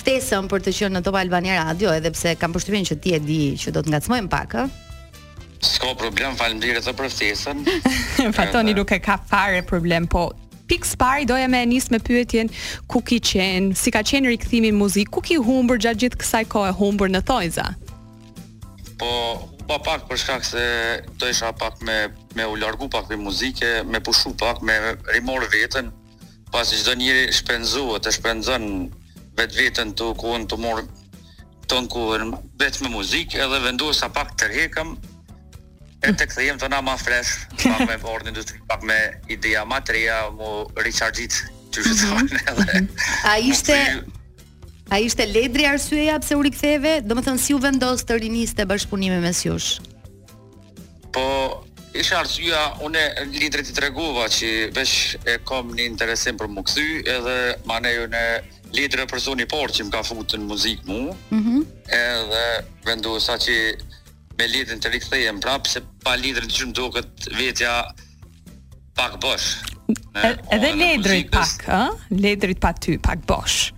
[0.03, 3.25] ftesën për të qenë në Top Albania Radio, edhe pse kam përshtypjen që ti e
[3.31, 4.69] di që do të ngacmojmë pak, ëh.
[4.75, 4.87] Eh?
[5.61, 7.59] Sko problem, faleminderit të përftesën.
[8.37, 10.31] Fatoni nuk e ka fare problem, po
[10.71, 12.49] pikë pari doja me nis me pyetjen
[12.89, 16.45] ku ki qen, si ka qen rikthimi në muzik, ku ki humbur gjatë gjithë kësaj
[16.53, 17.67] kohe humbur në Thojza.
[19.01, 19.11] Po,
[19.69, 20.63] pa pak për shkak se
[21.21, 21.99] do isha pak me
[22.39, 24.79] me u largu pak të muzike, me pushu pak me
[25.13, 25.91] rimor veten,
[26.55, 28.71] pasi çdo njeri shpenzohet, e shpenzon
[29.37, 30.81] vetë veten tu ku un të mor
[31.71, 32.09] ton ku
[32.59, 34.95] vetëm me muzikë edhe vendosa pak tërhekëm
[36.01, 38.97] E të këthejmë të nga ma fresh, pak me orë në pak me
[39.31, 41.37] ideja ma të reja, mu rechargjit,
[41.75, 41.99] që mhm.
[41.99, 42.51] shëtë mm -hmm.
[42.51, 43.05] edhe.
[43.29, 43.77] A ishte...
[44.91, 47.01] A ishte ledri arsyeja pse u riktheve?
[47.07, 49.69] Do më thënë si u vendos të rinis të bashkëpunime me s'jush?
[51.15, 51.23] Po,
[51.95, 56.63] ishte arsyeja, unë e lidrit i treguva që vesh e kom një interesim për më
[56.67, 56.87] këthy
[57.17, 57.37] edhe
[57.69, 58.25] ma ne ju në
[58.73, 61.61] lidrë e personi por që më ka futë në muzikë mu mm -hmm.
[62.03, 62.43] edhe
[62.89, 63.55] vendu sa që
[64.41, 67.75] me lidhën të rikthejën prapë pa lidhën që më duket vetja
[68.97, 69.51] pak bosh.
[69.91, 71.91] Në, edhe ledrën pak, eh?
[72.23, 73.71] Ledrit pa ty pak bosh.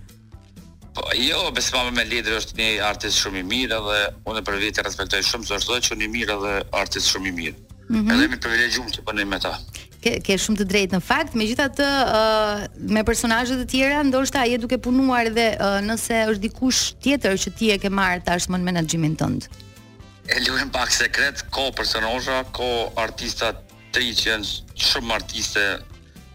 [0.93, 3.99] Po jo, besoj më me ledrën është një artist shumë i mirë dhe
[4.29, 7.57] unë për vetë respektoj shumë është gjë që një mirë dhe artist shumë i mirë.
[7.83, 8.13] Mm -hmm.
[8.15, 9.53] Edhe mi privilegjum që punoj me ta.
[10.03, 12.63] Ke ke shumë të drejtë në fakt, megjithatë ë uh,
[12.95, 17.49] me personazhe të tjera, ndoshta ai duke punuar dhe uh, nëse është dikush tjetër që
[17.57, 19.41] ti e ke marrë tashmën menaxhimin tënd
[20.25, 23.51] e luajm pak sekret, ko personazha, ko artista
[23.91, 25.63] tri që janë shumë artiste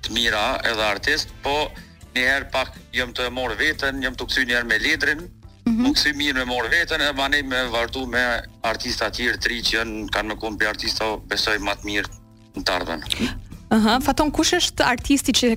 [0.04, 1.70] të mira edhe artist, po
[2.14, 5.84] një herë pak jam të marr veten, jam të kthy një herë me Ledrin, mm
[5.84, 6.12] po -hmm.
[6.16, 9.78] mirë me marr veten e mani me vartu me artista tjirë tjerë tri që
[10.14, 12.08] kanë më kon për artista, besoj më të mirë
[12.56, 13.00] në të ardhmen.
[13.00, 13.28] Aha,
[13.76, 14.02] uh -huh.
[14.04, 15.48] faton kush është artisti që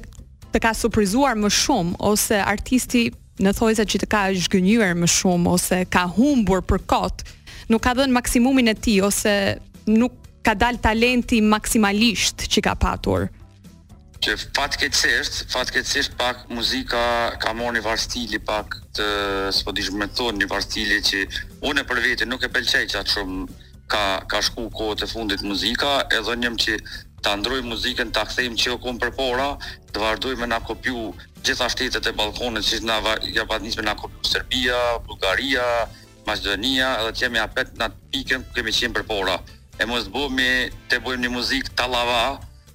[0.51, 3.11] të ka surprizuar më shumë ose artisti
[3.43, 7.23] në thojza që të ka zhgënjur më shumë ose ka humbur për kotë
[7.71, 9.35] nuk ka dhënë maksimumin e tij ose
[9.89, 13.29] nuk ka dal talenti maksimalisht që ka patur.
[14.21, 17.01] Që fatkeqësisht, fatkeqësisht pak muzika
[17.41, 19.07] ka marrë një varstili pak të
[19.55, 21.23] s'po dish më thon një varstili që
[21.69, 23.47] unë për vete nuk e pëlqej që atë shumë
[23.91, 26.77] ka ka shku kohë të fundit muzika, edhe njëm që
[27.25, 29.49] ta ndroj muzikën, ta kthejmë që u kom përpara,
[29.93, 31.01] të vazhdojmë me na kopju
[31.45, 33.01] gjitha shtetet e Ballkanit që na
[33.35, 35.67] ja pat nisme na kopju Serbia, Bullgaria,
[36.27, 39.37] Maqedonia edhe kemi apet në atë pikën ku kemi qimë për pora.
[39.81, 40.47] E mos të bëmi
[40.91, 41.85] të bëjmë një muzikë të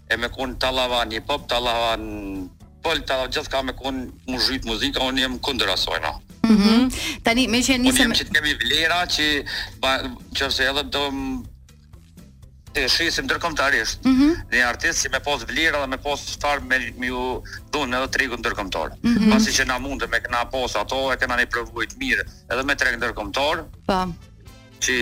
[0.07, 2.47] e me kon tallava, një pop, të lava në
[2.83, 3.97] pëllë, gjithë ka me kon
[4.31, 6.13] më zhytë muzikë, a unë jemë këndër asojna.
[6.47, 6.87] Mm
[7.27, 9.27] Tani, me që e Unë jemë që të kemi vlera që,
[10.39, 11.25] që se edhe dëmë
[12.77, 14.33] të shisim dërkomtarisht mm -hmm.
[14.53, 17.25] një artist që me pos vlira dhe me pos farë me, me ju
[17.73, 18.43] dhunë edhe të ndërkombëtar.
[18.47, 19.33] dërkomtar mm -hmm.
[19.33, 22.23] pasi që na mundë me këna pos ato e këna një prëvujt mirë
[22.53, 23.57] edhe me të ndërkombëtar.
[23.89, 23.99] Po.
[24.85, 24.95] që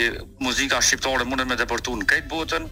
[0.46, 2.64] muzika shqiptare mundën me deportu në këtë butën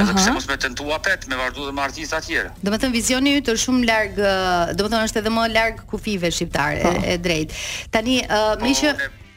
[0.00, 2.50] Edhe pse mos me të ndua pet, me vardu dhe me artisa atjere.
[2.62, 4.24] Do më thëmë vizioni ju të shumë largë,
[4.78, 6.92] do më është edhe më largë kufive shqiptare, po.
[7.12, 7.50] e drejt.
[7.90, 8.66] Tani, uh, po,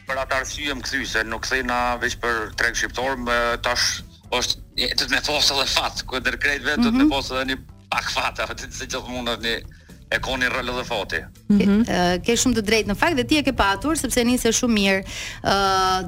[0.10, 3.38] për atë arsujem këthy, se nuk thëjna veç për treg shqiptor, më
[3.68, 3.86] tash
[4.34, 7.04] është të të me posë edhe fatë, ku e dhe krejt vetë të të me
[7.06, 7.12] mhm.
[7.14, 7.60] posë edhe një
[7.90, 9.60] pak fatë, a se të që të mundë një
[10.10, 11.18] e koni rëllë dhe fati.
[11.54, 11.82] Mhm.
[12.26, 15.18] Ke shumë të drejtë në fakt dhe ti e ke patur, sepse nisi shumë mirë.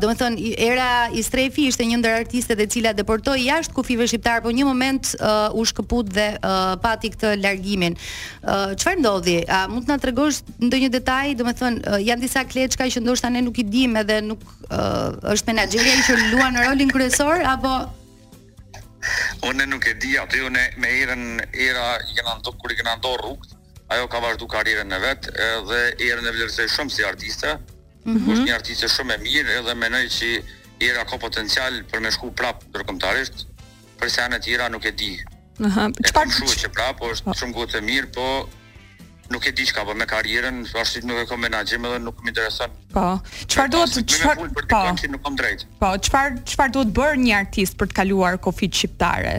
[0.02, 4.08] Do me thënë, era i strefi ishte një ndër artiste dhe cila deportoj jashtë kufive
[4.10, 5.12] shqiptarë, po një moment
[5.62, 6.26] u shkëput dhe
[6.82, 7.98] pati këtë largimin.
[8.42, 9.38] Qëfar ndodhi?
[9.46, 11.36] A mund të nga të ndonjë në detaj?
[11.42, 11.54] Do me
[12.10, 14.46] janë disa kleçka që ndoshta të ne nuk i dimë edhe nuk
[15.36, 17.78] është menaxheria që luan rolin kryesor apo
[19.49, 21.24] Unë nuk e di aty unë me erën
[21.66, 23.58] era i kanë ndo kur i kanë rrugë.
[23.91, 25.26] Ajo ka vazhdu karirën e vet
[25.70, 25.80] dhe
[26.10, 27.56] erën e vlerësoj shumë si artiste.
[28.06, 28.32] Mm -hmm.
[28.34, 30.30] Është një artiste shumë e mirë edhe mendoj që
[30.88, 33.45] era ka potencial për me shku prap ndërkombëtarisht,
[33.99, 35.12] për sa anë tjera nuk e di.
[35.66, 37.34] Aha, çfarë shuhet që prap, po është po.
[37.34, 38.28] shumë gjë e mirë, po
[39.32, 42.34] nuk e di çka po me karrierën, ashtu nuk e kam menaxhim edhe nuk më
[42.34, 42.72] intereson.
[42.96, 43.08] Po.
[43.54, 44.82] Çfarë duhet çfarë po.
[45.00, 45.66] që nuk kam drejt.
[45.80, 49.38] Po, çfarë çfarë duhet bërë një artist për të kaluar kofit shqiptare?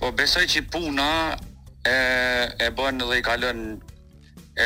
[0.00, 1.10] Po besoj që puna
[1.84, 1.98] e
[2.66, 3.60] e bën dhe i kalon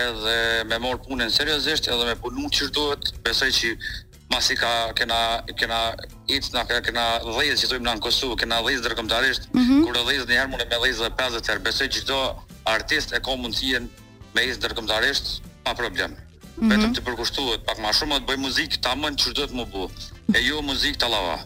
[0.02, 0.38] edhe
[0.70, 3.74] me mor punën seriozisht edhe me punu që duhet, besoj që
[4.30, 5.18] masi ka kena
[5.58, 5.80] kena
[6.30, 9.82] it na kena dhëz që thojmë në Kosovë, kena dhëzë ndërkombëtarisht, mm -hmm.
[9.84, 12.20] kur dhëzë një herë mund të me dhëz 50 herë, besoj çdo
[12.66, 13.86] artist e ka mundësien
[14.34, 16.10] me isë nërkëmëtarisht pa problem.
[16.10, 16.18] Mm
[16.56, 16.68] -hmm.
[16.72, 19.90] Betëm të përkushtuat, pak ma shumë atë bëjë muzikë të amën që dhëtë më bu.
[20.34, 21.38] e ju jo muzikë të lava.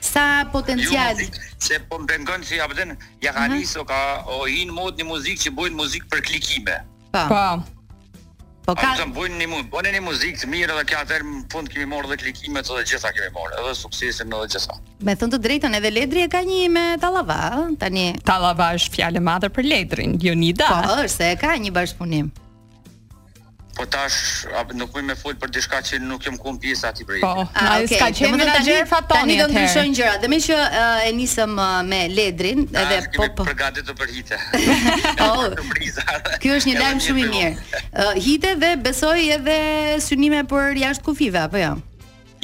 [0.00, 1.12] Sa potencial?
[1.12, 3.58] Jo muzikë, se po më bëngën që jabëdhen, ja ka mm -hmm.
[3.58, 6.76] njësë o ka o hinë mod një muzikë që bëjë muzikë për klikime.
[7.12, 7.22] Pa.
[7.28, 7.34] Po.
[7.34, 7.56] Pa.
[7.56, 7.79] Po.
[8.66, 8.92] Po ka.
[8.96, 9.68] Ata bujnë një mund.
[9.72, 13.12] Bonë një muzikë të mirë edhe këta në fund kemi morë dhe klikimet të gjitha
[13.16, 14.76] kemi morë, edhe suksesin edhe gjithasë.
[15.08, 18.06] Me thënë të drejtën edhe Ledri e ka një me Tallava, ëh, tani.
[18.32, 20.68] Tallava është fjalë madhe për Ledrin, Jonida.
[20.68, 22.28] Po, është se e ka një bashkëpunim.
[23.80, 24.44] Po tash
[24.76, 27.22] nuk më fol për diçka që nuk jam kum pjesa aty brej.
[27.24, 29.12] Po, ai ah, s'ka qenë menaxher Fatoni atëherë.
[29.14, 30.18] Tani do ndryshojnë gjëra.
[30.20, 33.46] Dhe më që uh, e nisëm uh, me Ledrin, ah, edhe a, po po.
[33.48, 34.40] Përgatit të përhite.
[35.24, 35.46] oh,
[36.44, 37.80] Ky është një lajm shumë i mirë.
[38.20, 39.56] hite dhe besoj edhe
[40.04, 41.72] synime për jashtë kufive apo jo?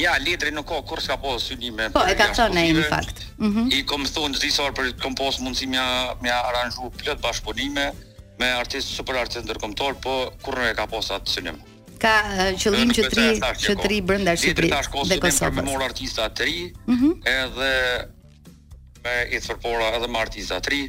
[0.01, 1.91] Ja, Ledri nuk ka kur s'ka po synime.
[1.93, 3.27] Po, e ka thënë në fakt.
[3.45, 3.53] Mhm.
[3.69, 5.85] Mm I kom thonë disa orë për kompost mund si më
[6.25, 7.91] më aranzhu plot bashkëpunime
[8.39, 10.15] me artist super artist ndërkombëtor, po
[10.45, 11.59] kurrë nuk e ka pas atë synim.
[12.03, 12.13] Ka
[12.61, 13.25] qëllim që tri
[13.65, 15.13] që tri brenda Shqipërisë dhe Kosovës.
[15.15, 17.15] Dhe Kosovës kanë marrë artista të ri, ëh, mhm.
[17.39, 20.83] edhe me i thërpora edhe me artista të ri.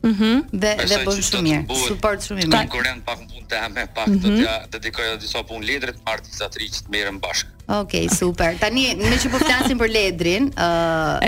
[0.00, 0.48] Mhm.
[0.50, 1.76] Dhe dhe bën shumë mirë.
[1.86, 2.56] Suport shumë i mirë.
[2.62, 4.44] Konkurrent pak punë te me pak mm -hmm.
[4.72, 7.46] të dedikoj disa punë ledrit me artistatriç të merrem bashk.
[7.68, 8.56] Okej, okay, super.
[8.58, 10.68] Tani me që po flasim për ledrin, ëh,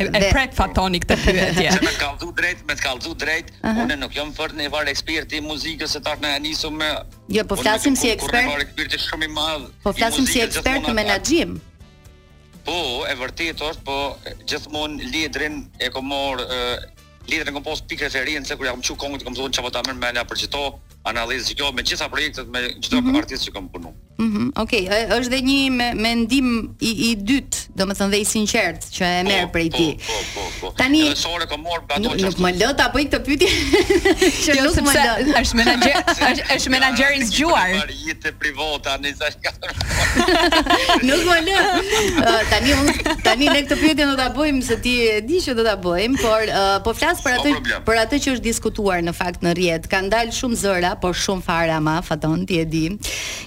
[0.04, 0.22] uh, dhe...
[0.28, 1.68] e pret fatoni këtë pyetje.
[1.78, 3.82] Se me kallzu drejt, me të kallzu drejt, uh -huh.
[3.84, 6.90] unë nuk jam fort në var eksperti i muzikës, se tash na e nisum me
[7.28, 8.48] Jo, po flasim si ekspert.
[8.48, 9.64] Kur eksperti shumë i madh.
[9.84, 11.60] Po flasim si ekspert menaxhim.
[12.64, 12.78] Po,
[13.10, 13.96] e vërtetë është, po
[14.48, 16.91] gjithmonë ledrin e komor marr
[17.28, 19.82] lidhen me kompost pikë të rinë se kur jam thuk kongut kam thonë çfarë ta
[19.86, 20.62] merr me ana për çto
[21.12, 23.18] analizë kjo me gjitha projektet me çdo mm -hmm.
[23.22, 24.84] artist që kam punuar Mhm, mm okay,
[25.16, 29.46] është dhe një mendim me i i dytë, domethënë dhe i sinqertë që e merr
[29.54, 29.86] prej ti.
[30.04, 30.42] Po, po, po.
[30.42, 30.68] po.
[30.68, 30.72] po.
[30.78, 32.02] Tani e sore ka marr gatë.
[32.04, 33.48] Nuk, nuk më lë ta apo i këtë pyetje.
[34.44, 35.14] Që jo, nuk më lë.
[35.42, 37.72] Është menaxher, është është menaxheri i zgjuar.
[37.72, 39.52] Ja, Jetë private tani sa ka.
[41.06, 41.56] Nuk më lë.
[41.62, 42.92] Uh, tani un
[43.26, 46.20] tani ne këtë pyetje do ta bëjmë se ti e di që do ta bëjmë,
[46.20, 47.54] por uh, po flas për atë
[47.88, 49.90] për atë që është diskutuar në fakt në rrjet.
[49.92, 52.84] Ka ndal shumë zëra, por shumë fare ama, faton ti e di.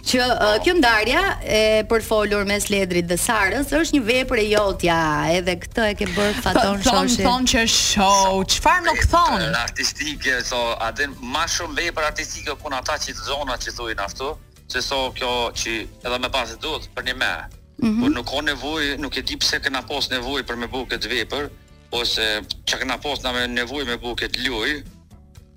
[0.05, 4.97] Që uh, kjo ndarja e përfolur mes Ledrit dhe Sarës është një vepër e jotja,
[5.39, 6.87] edhe këtë e ke bërë Faton Shoshi.
[6.87, 9.45] Faton thon që show, çfarë nuk thon?
[9.63, 14.31] Artistike, so, a më shumë vepër artistike pun ata që zonat që thojnë ashtu,
[14.71, 15.75] se so kjo që
[16.07, 17.33] edhe më pas e duhet për një më.
[17.77, 18.01] Mm -hmm.
[18.01, 21.11] Po nuk ka nevojë, nuk e di pse kena pas nevojë për me bukë këtë
[21.15, 21.49] vepër
[21.91, 22.25] ose
[22.65, 24.69] çka kena pas nevojë me bukë këtë lloj,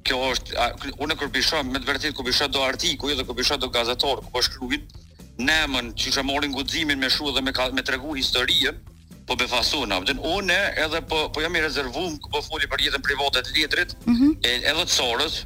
[0.08, 3.58] kjo është unë kur bishoj me të vërtetë kur bishoj do artikuj edhe kur bishoj
[3.60, 7.84] do gazetor po shkruajnë nemën që që morin guximin me shu dhe me, ka, me
[7.86, 8.80] tregu historien,
[9.28, 10.00] po be fasuna.
[10.08, 13.92] Dhe unë edhe po, po jam i rezervum, po foli për jetën private të letrit,
[14.08, 14.32] mm -hmm.
[14.48, 15.36] e, edhe të sorës,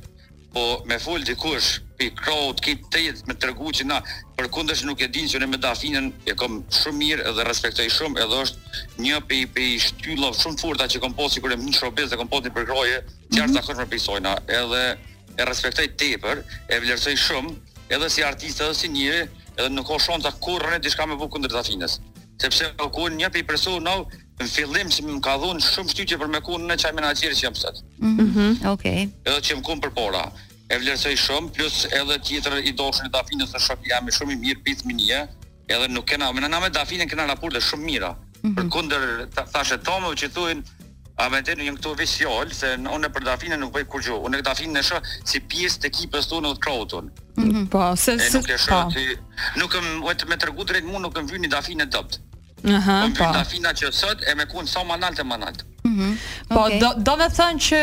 [0.53, 3.96] po me fol dikush i crowd kit tet me tregu që na
[4.36, 8.20] përkundësh nuk e din që ne me Dafinën e kam shumë mirë dhe respektoj shumë
[8.24, 12.12] edhe është një pei pe shtylla shumë forta që kam pasur kur e mund shobez
[12.12, 12.98] dhe kam pasur për kroje
[13.32, 13.78] çfarë mm -hmm.
[13.80, 14.84] për pisojna edhe
[15.40, 16.36] e respektoj tepër
[16.72, 17.53] e vlerësoj shumë
[17.94, 19.28] edhe si artist edhe si njeri
[19.59, 22.00] edhe nuk ka shanca kurrë diçka me bukur kundër Dafinës
[22.42, 24.07] sepse u kuin një pe personau
[24.43, 27.45] në fillim që më ka dhunë shumë shtytje për me ku në qaj menagjerë që
[27.47, 27.76] jam pësat.
[27.99, 28.51] Mm -hmm,
[29.26, 30.24] Edhe që më ku për pora,
[30.68, 34.32] e vlerësoj shumë, plus edhe tjetër i doshën e dafinës në shokë, jam e shumë
[34.36, 35.20] i mirë pithë minje.
[35.72, 38.11] edhe nuk kena, me nëna me dafinën kena rapur dhe shumë mira.
[38.12, 38.55] Mm -hmm.
[38.57, 39.01] Për kunder
[39.34, 40.62] të thashe tomë, që thujnë,
[41.22, 43.84] a me të në njën këtu visjol, se në unë e për dafinën nuk bëj
[43.93, 45.49] kur gjo, unë e këtë dafinën e shokë si mhm.
[47.72, 48.78] Po, se, nuk e shërë po.
[49.61, 49.80] Nuk e
[50.30, 51.86] me tërgu të rejtë nuk e më vyjnë dafinë e
[52.68, 53.32] Aha, uh -huh, po.
[53.32, 55.64] Ta fina që sot e me kuin sa më lart e më lart.
[55.82, 56.18] Mhm.
[56.48, 56.78] Po okay.
[56.78, 57.80] do do të thonë që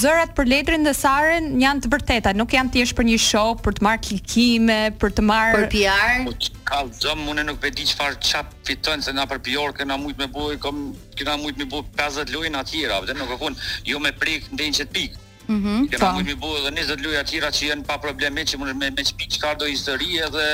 [0.00, 3.72] zërat për letrin dhe saren janë të vërteta, nuk janë thjesht për një show, për
[3.74, 6.10] të marr klikime, për të marr për PR.
[6.26, 6.32] Po
[6.68, 10.16] ka zëm, unë nuk e di çfarë çap fitojnë se na për PR kena shumë
[10.22, 10.76] më bëj, kam
[11.16, 13.54] kena shumë më bëj 50 lojë natyra, vetëm nuk e kuin,
[13.84, 15.12] jo me prik ndenjë të pik.
[15.46, 15.68] Mhm.
[15.68, 18.70] Mm Kemi shumë më bëj edhe 20 lojë atjera që janë pa probleme, që mund
[18.82, 20.48] me me çpik çka do histori edhe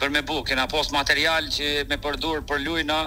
[0.00, 3.00] për me bu, kena pos material që me përdur për lujna,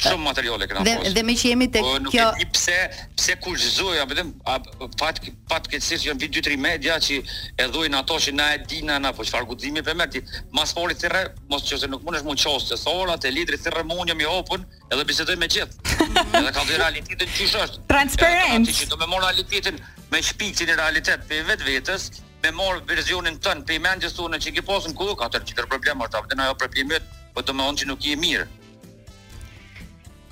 [0.00, 1.12] shumë materiale kena dhe, pos.
[1.16, 2.06] Dhe me që jemi të po, kjo...
[2.06, 2.76] Nuk e di pse,
[3.18, 4.54] pse ku zhëzoj, a bëdem, a,
[5.00, 7.18] pat, pat këtësirë që jënë vit 2-3 media që
[7.60, 10.22] e dhujnë ato që na e dina, na po që farë gudzimi për mërti,
[10.56, 13.34] mas pori të re, mos që se nuk mund është mund qosë, të sora, të
[13.36, 15.84] lidri, të re mund jam i hopën, edhe bisedoj me gjithë.
[16.40, 17.84] edhe ka dhe realitetin që shështë.
[17.92, 18.64] Transparent.
[18.72, 19.78] Edhe që do me moralitetin
[20.14, 22.08] me shpikë që një realitet për vetë vetës,
[22.42, 26.04] me marr versionin tën për mendjes tonë që ki posën ku ka tërë çfarë problem
[26.06, 28.48] është apo ajo për pimet, po do më thonë që nuk je mirë.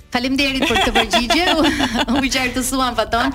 [0.09, 1.43] Faleminderit për këtë përgjigje.
[2.15, 3.27] U qartësuan faton.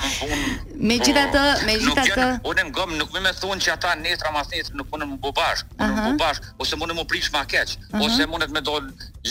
[0.90, 5.12] Megjithatë, po, megjithatë, unë ngom nuk më thon që ata nesër mas nesër nuk punën
[5.12, 5.98] më bu bash, uh -huh.
[5.98, 8.04] më bu bash, ose mundem u prish më keq, uh -huh.
[8.06, 8.82] ose mundet më dol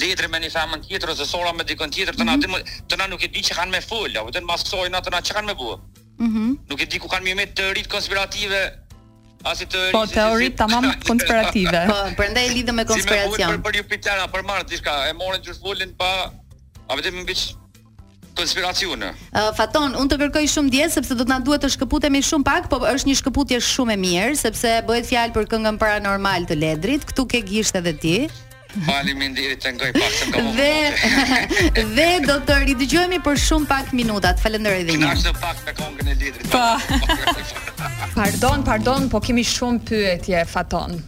[0.01, 2.55] letër me një famën tjetër ose sora me dikën tjetër, të na mhm.
[2.89, 5.21] të na nuk e di që kanë me fol, apo të na masojnë ata na
[5.21, 5.69] çkan me bu.
[6.19, 6.47] Mhm.
[6.69, 8.59] Nuk e di ku kanë më me të rit konspirative
[9.43, 9.91] Asi po, teori.
[9.91, 11.75] Po teori tamam konspirative.
[11.87, 13.59] Po, prandaj lidhem me konspiracion.
[13.59, 16.09] Për Jupiter apo Mars diçka, e morën gjithë vulën pa
[16.87, 17.35] a vetëm mbi
[18.39, 19.11] konspiracione.
[19.35, 22.47] Uh, faton, unë të kërkoj shumë dje sepse do të na duhet të shkëputemi shumë
[22.47, 26.57] pak, po është një shkëputje shumë e mirë sepse bëhet fjalë për këngën paranormal të
[26.63, 28.17] Ledrit, këtu ke gishtë edhe ti.
[28.81, 30.47] Faleminderit të ngoj pak të kam.
[30.57, 31.33] Dhe
[31.95, 34.31] dhe do të ridëgjohemi për shumë pak minuta.
[34.41, 35.09] Falenderoj dhe një.
[35.09, 36.45] Kënaqë pak me kongën e lidrit.
[36.49, 36.65] Pa.
[38.17, 40.99] Pardon, pardon, po kemi shumë pyetje faton.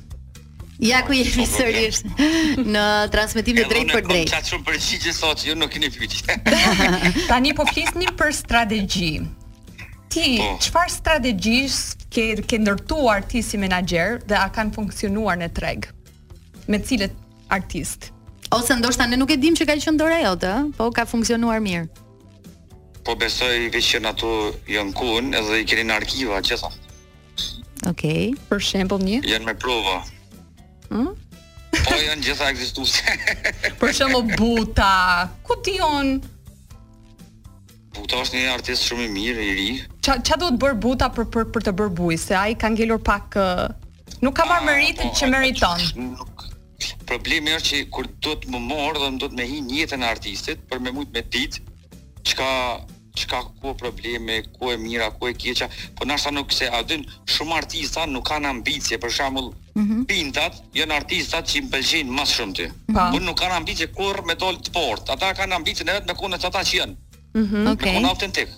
[0.81, 2.01] Ja ku jemi sërish
[2.65, 2.81] në
[3.13, 4.23] transmetim të drejtë për drejtë.
[4.23, 6.35] Ne kemi shumë përgjigje sot, ju nuk keni pyetje.
[7.29, 9.13] Tani po flisni për strategji.
[10.11, 10.25] Ti,
[10.65, 10.95] çfarë po.
[10.97, 15.87] strategjish ke ke ndërtuar ti si menaxher dhe a kanë funksionuar në treg?
[16.65, 17.13] Me cilët
[17.57, 17.99] artist.
[18.57, 21.61] Ose ndoshta ne nuk e dim që ka qenë dorë jot, ë, po ka funksionuar
[21.63, 21.87] mirë.
[23.05, 24.29] Po besoj vetë që ato
[24.75, 26.83] janë kuën edhe i keni në arkiva gjithashtu.
[27.89, 28.21] Okej, okay.
[28.49, 29.19] për shembull një.
[29.31, 29.99] Janë me prova.
[30.01, 30.91] Ë?
[30.91, 31.13] Hmm?
[31.79, 33.17] Po janë gjitha ekzistuese.
[33.81, 35.29] për shembull Buta.
[35.45, 36.15] Ku ti on?
[37.95, 39.67] Buta është një artist shumë i mirë i ri.
[40.05, 43.01] Ça ça duhet bër Buta për për për të bërë buj, se ai ka ngelur
[43.05, 43.37] pak
[44.23, 45.85] nuk ka ah, marrë ritmin po, që meriton.
[46.15, 46.34] Nuk,
[47.05, 50.03] Problemi është që kur do të më morë dhe më do të me hi njëtën
[50.03, 51.61] e artistit, për me mujtë me ditë,
[52.29, 52.49] qka,
[53.21, 56.51] qka ku e probleme, ku e mira, ku e kjeqa, për po nështë ta nuk
[56.51, 59.49] se adën, shumë artista nuk kanë ambicje, për shamull,
[59.79, 60.03] mm -hmm.
[60.09, 64.35] pintat, jënë artistat që më bëgjinë mas shumë të, për nuk kanë ambicje kur me
[64.43, 66.95] tolë të port, ata kanë ambicje në vetë me kone të ata që jënë,
[67.39, 67.63] mm -hmm.
[67.69, 68.49] me kone autentik,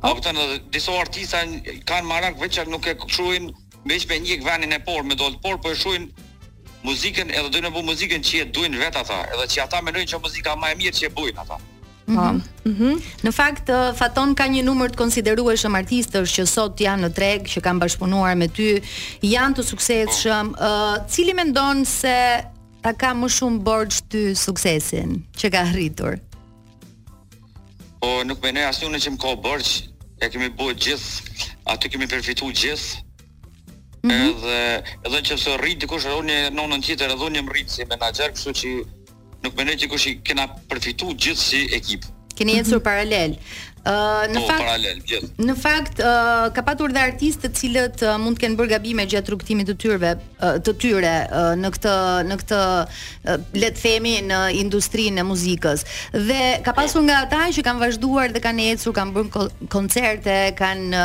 [0.00, 0.08] oh.
[0.10, 0.32] apë
[0.72, 1.44] diso artista
[1.90, 3.52] kanë marak veç nuk e këshuin,
[3.84, 6.08] Mbes me një vënë e por me dolt por po e shohin
[6.84, 10.20] muzikën edhe në bu muzikën që e duin vetë ata edhe që ata menojnë që
[10.22, 11.60] muzika ma e mirë që e bujnë ata
[12.06, 12.40] Mm -hmm.
[12.68, 12.94] Mm -hmm.
[13.24, 13.66] Në fakt,
[13.98, 18.34] Faton ka një numër të konsiderueshëm artistësh që sot janë në treg, që kanë bashkëpunuar
[18.36, 18.66] me ty,
[19.34, 20.46] janë të suksesshëm.
[20.50, 20.58] Ë, po.
[20.68, 22.12] uh, cili mendon se
[22.84, 26.14] ta ka më shumë borxh ty suksesin që ka arritur?
[28.02, 29.72] Po nuk mendoj në që më ka borxh,
[30.24, 31.10] e kemi bërë gjithë,
[31.72, 32.94] atë kemi përfituar gjithë.
[34.06, 34.32] Mhm.
[34.36, 34.58] edhe
[35.08, 38.72] edhe nëse rrit dikush rroni në nonën tjetër edhe unë rrit si menaxher, kështu që
[39.46, 42.04] nuk mendoj që kush i kena përfituar gjithë si ekip.
[42.36, 42.84] Keni ecur mm -hmm.
[42.90, 43.32] paralel.
[43.84, 45.28] Në po, fakt, paralel, gjithë.
[45.44, 45.98] Në fakt,
[46.56, 50.12] ka patur dhe artistë të cilët mund të kenë bërë gabime gjatë rrugëtimit të tyre,
[50.64, 51.12] të tyre
[51.60, 51.92] në këtë
[52.30, 52.60] në këtë
[53.60, 55.84] le të themi në industrinë e muzikës.
[56.14, 59.44] Dhe ka pasur nga ata që kanë vazhduar dhe kanë ecur, kanë bërë
[59.76, 61.04] koncerte, kanë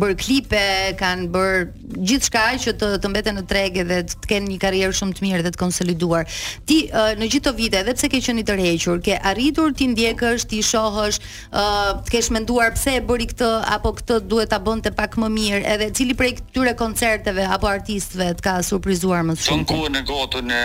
[0.00, 0.64] bërë klipe,
[1.02, 1.60] kanë bërë
[2.08, 5.42] gjithçka që të të mbeten në treg Dhe të kenë një karrierë shumë të mirë
[5.44, 6.24] dhe të konsoliduar.
[6.68, 10.44] Ti në gjithë këto vite, edhe pse ke qenë i tërhequr, ke arritur ti ndjekësh,
[10.50, 11.18] ti shohësh
[11.52, 15.62] të kesh menduar pse e bëri këtë apo këtë duhet ta bënte pak më mirë,
[15.66, 19.66] edhe cili prej këtyre koncerteve apo artistëve të ka surprizuar më shumë?
[19.66, 20.62] Tonku në gotën e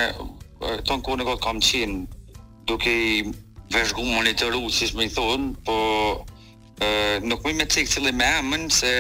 [0.86, 2.00] Tonku në gotë kam qen
[2.66, 3.26] duke i
[3.74, 5.76] vëzhgu monitoru, siç më thon, po
[6.82, 6.88] e,
[7.26, 8.94] nuk më me cek cilë me emën se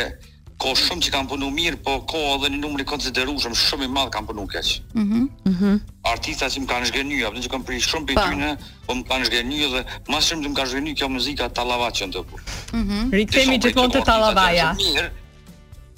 [0.61, 4.11] ko shumë që kanë punu mirë, po ko edhe një numri konsiderushëm, shumë i madhë
[4.15, 4.69] kanë punu keq.
[4.93, 5.23] Mhm.
[5.51, 5.73] Mhm.
[6.11, 8.51] Artista që më kanë shgenu, apë që kanë prish shumë për tyne,
[8.87, 11.95] po më kanë shgenu dhe më shumë të më kanë shgenu kjo muzika talava mhm.
[11.99, 12.35] që të pu.
[12.37, 13.11] Mm -hmm.
[13.19, 14.67] Rikëtemi që të të talavaja.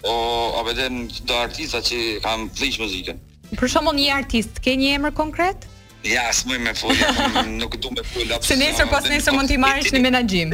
[0.03, 0.11] O,
[0.57, 3.17] a vëdem po në do artista që kanë plish muzikën.
[3.61, 5.57] Për shumë një artist, ke një emër konkret?
[6.03, 7.05] Ja, s'moj me fulja,
[7.61, 8.39] nuk du me fulja.
[8.41, 10.49] Se nesër, pas nesër mund t'i marrësh në menaxhim.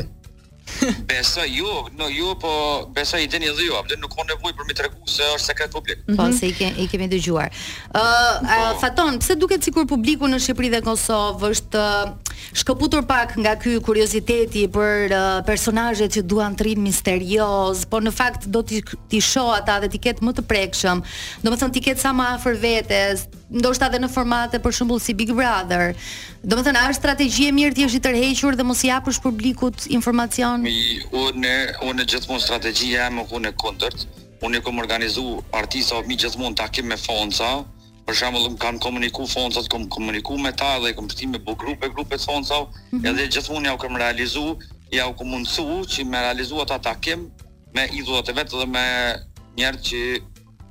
[1.10, 2.52] Besa ju, jo, no ju jo, po
[2.96, 5.72] besa i dini dhe ju, apo nuk ka nevojë për mi tregu se është sekret
[5.72, 5.98] publik.
[5.98, 6.18] Mm -hmm.
[6.18, 6.38] Po mhm.
[6.38, 7.50] se i ke i kemi dëgjuar.
[7.94, 8.42] Ë, uh,
[8.74, 11.82] po, faton, pse duket sikur publiku në Shqipëri dhe Kosovë është
[12.54, 18.12] shkëputur pak nga ky kurioziteti për uh, personazhet që duan të rrinë misterioz, po në
[18.12, 21.04] fakt do ti ti shoh ata dhe ti ket më të prekshëm.
[21.44, 25.32] Domethën ti ket sa më afër vetes, ndoshta edhe në formate për shembull si Big
[25.34, 25.94] Brother.
[26.44, 29.86] Domethën a është strategji e mirë ti është i tërhequr dhe mos i japësh publikut
[29.88, 31.52] informacion mi, unë,
[31.90, 34.04] unë gjithmonë strategjia jam, ku në kundërt,
[34.46, 37.64] unë kam organizuar organizu artisa mi gjithmonë takim me fonca,
[38.04, 41.56] për shembull më kanë komuniku fondsat, kom komuniku me ta dhe kom pritim me bu
[41.56, 43.08] grupe, grupe fonca, mm -hmm.
[43.10, 44.58] edhe gjithmonë ja kam realizu,
[44.92, 47.32] ja kam mundsu që me realizu ata takim
[47.74, 48.86] me idhullat e vet dhe me
[49.58, 50.20] njerëz që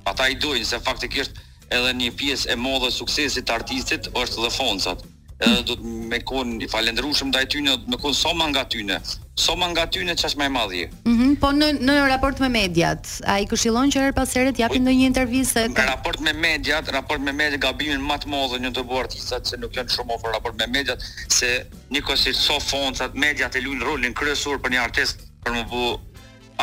[0.05, 1.31] ata i duin se faktikisht
[1.69, 5.03] edhe një pjesë e madhe e suksesit të artistit është dhe foncat
[5.43, 8.97] edhe do të me kon i falendërushëm ndaj ty në me kon soma nga tyne
[8.99, 9.15] në.
[9.45, 10.83] Soma nga tyne çash më e madhi.
[10.85, 14.61] ëh mm po në në raport me mediat, ai këshillon që her pas here të
[14.65, 15.63] japin po, ndonjë intervistë.
[15.73, 19.41] Në raport me mediat, raport me mediat gabimin më të madh në të buar sa
[19.43, 21.01] se nuk janë shumë ofër raport me mediat
[21.33, 21.49] se
[21.89, 25.83] nikosi si so foncat, mediat e luajn rolin kryesor për një artist për më bu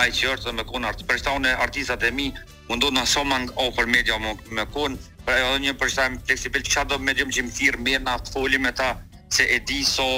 [0.01, 1.09] ai që është me kon artist.
[1.11, 2.33] Për artistat e mi
[2.69, 4.95] mundon na soma nga ofër media më me kon
[5.39, 8.73] edhe një për shtajmë çado do me që më thirr mirë në atë foli me
[8.73, 8.91] ta,
[9.31, 10.09] se e di so...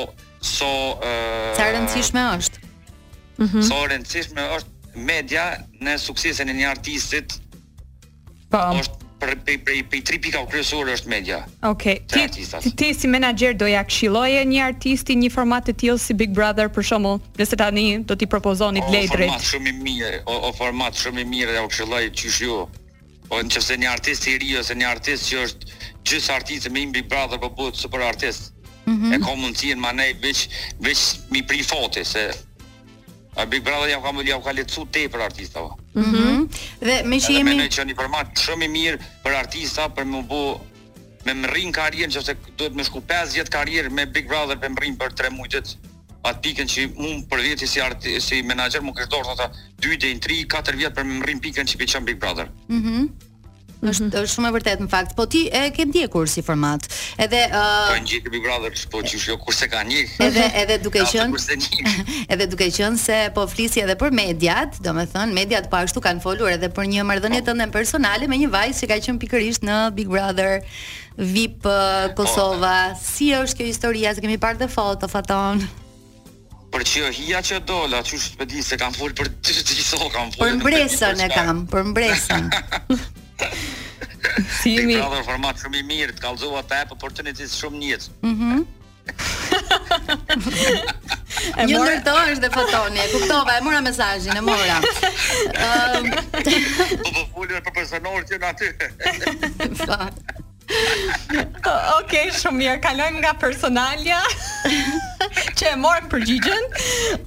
[0.40, 0.68] so
[1.00, 2.62] uh, Sa rëndësishme është?
[3.40, 3.68] Mm -hmm.
[3.68, 4.72] So rëndësishme është
[5.12, 5.44] media
[5.80, 7.32] në suksesin e një artistit
[8.52, 11.38] po është për për për për tri pika kryesore është media.
[11.62, 11.96] Okej.
[12.04, 12.28] Okay.
[12.28, 16.34] Ti, ti ti si menaxher doja këshilloje një artisti një format të tillë si Big
[16.34, 19.28] Brother për shembull, nëse tani do t'i propozoni Gledrit.
[19.30, 22.68] Format shumë i mirë, o, o format shumë i mirë, ja u këshilloj qysh ju.
[23.28, 25.68] Po në qëfëse një artist i ri ose një artist që është
[26.10, 28.52] gjysë artist e me imbi brother për po bëhet super artist.
[28.84, 29.14] Mm -hmm.
[29.14, 30.48] E ka mundësinë në manej veç,
[30.80, 31.00] veç
[31.30, 32.24] mi pri foti, se
[33.36, 35.60] A Big Brother ja ka më ka letësu te për artista.
[35.60, 35.78] Po.
[35.94, 36.04] Mhm.
[36.10, 36.48] Mm -hmm.
[36.86, 40.22] Dhe me që jemi Ne që një format shumë i mirë për artista për më
[40.26, 40.60] bu
[41.26, 43.00] me më rrin karrierën, nëse duhet më shku
[43.38, 45.48] jetë karrierë me Big Brother për më rrinë për 3 muaj
[46.22, 49.48] atë pikën që unë për vjetë si, arti, si menaxher më kërdorë të ta
[49.82, 52.50] 2 deri në 3, 4 vjetë për më rrim pikën që piqen Big Brother.
[52.68, 53.28] Mm
[53.82, 54.18] Mm -hmm.
[54.22, 56.82] është shumë e vërtet në fakt, po ti e ke ndjekur si format.
[57.18, 57.98] Edhe ë uh...
[58.24, 60.02] Po Big Brother, po ti jo kurse ka një.
[60.28, 61.34] Edhe edhe duke qenë
[62.32, 66.50] Edhe duke qenë se po flisi edhe për mediat, domethënë mediat po ashtu kanë folur
[66.54, 67.46] edhe për një marrëdhënie oh.
[67.46, 70.62] tënde personale me një vajzë që ka qenë pikërisht në Big Brother
[71.18, 72.22] VIP uh, po.
[72.22, 72.94] Kosova.
[72.94, 72.98] Oh.
[73.10, 74.14] Si është kjo historia?
[74.14, 75.58] Se kemi parë dhe foto faton
[76.72, 80.10] për çdo hija që dola, çu shpe di se kam fol për ti të gjitha
[80.14, 80.44] kam fol.
[80.44, 82.48] Për mbresën e kam, për mbresën.
[84.60, 84.96] Si mi.
[84.96, 87.98] Ti dallon format shumë i mirë, të kallzova ta e oportunitet shumë një
[88.28, 88.62] Mhm.
[91.70, 94.76] Ju ndërtohesh dhe fotoni, e kuptova, e mora mesazhin, e mora.
[97.16, 98.70] Po po për personor që na ty.
[102.02, 104.18] Ok, shumë mirë, kalojmë nga personalja
[105.56, 106.68] që e morëm përgjigjen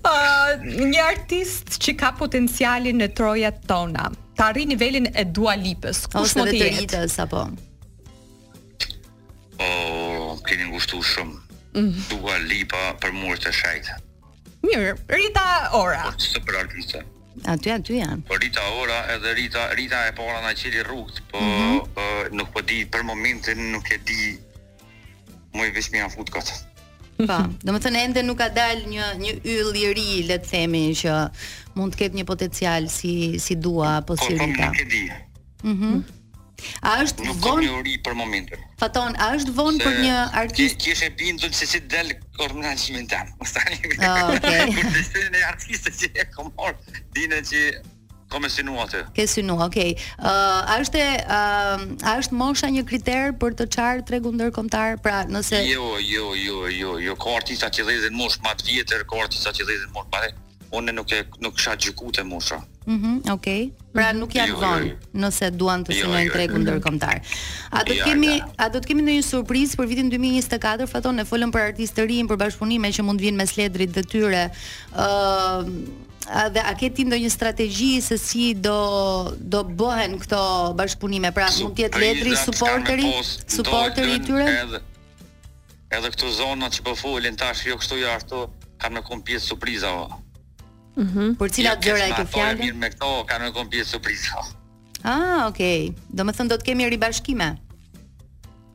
[0.03, 6.05] uh, Një artist që ka potencialin në trojat tona Të arri nivelin e dua lipës,
[6.11, 6.59] kush më të jetë?
[6.59, 7.47] Ose dhe të rritës, apo?
[9.55, 11.93] O, keni ngushtu shumë mm.
[12.11, 13.99] Dua lipa për murë të shajtë
[14.65, 15.45] Mirë, rrita
[15.77, 17.05] ora Super po, së artistë
[17.43, 18.23] Aty aty janë.
[18.29, 21.77] Po Rita Ora edhe Rita Rita e para po na qeli rrugt, po mm -hmm.
[21.99, 24.39] uh, nuk po di për momentin nuk e di.
[25.55, 26.47] më i vesh më janë fut kot.
[27.15, 30.47] Po, do të thënë ende nuk ka dal një një yll i ri, le të
[30.51, 31.13] themi që
[31.79, 34.67] mund të ketë një potencial si si dua apo si po, Rita.
[34.67, 35.03] Po, nuk e di.
[35.71, 35.87] Mhm.
[35.91, 36.14] Mm
[36.85, 37.59] A është nuk von?
[37.63, 38.61] kam uri për momentin.
[38.79, 40.79] Faton, a është von për një artist?
[40.83, 43.33] Ti je bindur se si del kornan shimentan.
[43.43, 43.97] Okej.
[43.97, 44.71] Okay.
[44.95, 46.77] Kur të artiste që e kam marr,
[47.17, 47.61] dinë që
[48.31, 49.03] kam synuar atë.
[49.17, 49.91] Ke synu, okej.
[49.93, 50.07] Okay.
[50.17, 54.97] Uh, a është uh, a është mosha një kriter për të çar tregun ndërkombëtar?
[55.05, 59.05] Pra, nëse Jo, jo, jo, jo, jo, ka artista që lëzin mosh më të vjetër,
[59.09, 60.33] ka artista që lëzin mosh më.
[60.75, 62.63] Unë nuk e nuk kisha gjykuar të mosha.
[62.89, 63.63] Mhm, mm Okay.
[63.95, 65.19] Pra nuk janë jo, zonë jo, jo.
[65.23, 66.63] nëse duan të jo, sinojnë jo, tregun jo.
[66.65, 67.19] ndërkombëtar.
[67.21, 67.67] dërkomtar.
[67.71, 68.47] A do të kemi jo.
[68.59, 70.87] a do të kemi ndonjë surprizë për vitin 2024?
[70.93, 71.77] Faton ne folëm për
[72.09, 74.41] rinj, për bashkëpunime që mund të vinë mes ledrit dhe tyre.
[74.91, 75.69] ë uh,
[76.25, 78.75] a dhe a ke ti ndonjë strategji se si do
[79.39, 80.41] do bëhen këto
[80.75, 81.31] bashkëpunime?
[81.31, 83.13] Pra mund të jetë letri supporteri,
[83.57, 84.49] supporteri i tyre.
[84.65, 84.83] Edhe,
[86.01, 89.87] edhe këto zona që po folën tash jo këtu jo ato kanë në kompjet surprizë
[89.95, 90.24] apo.
[90.95, 91.33] Mhm.
[91.37, 92.61] Por cilat gjëra e ke fjalën?
[92.63, 94.39] Mirë me këto, kanë një kompi surprizë.
[95.05, 95.91] Ah, okay.
[96.09, 97.49] Do të thonë do të kemi ribashkime.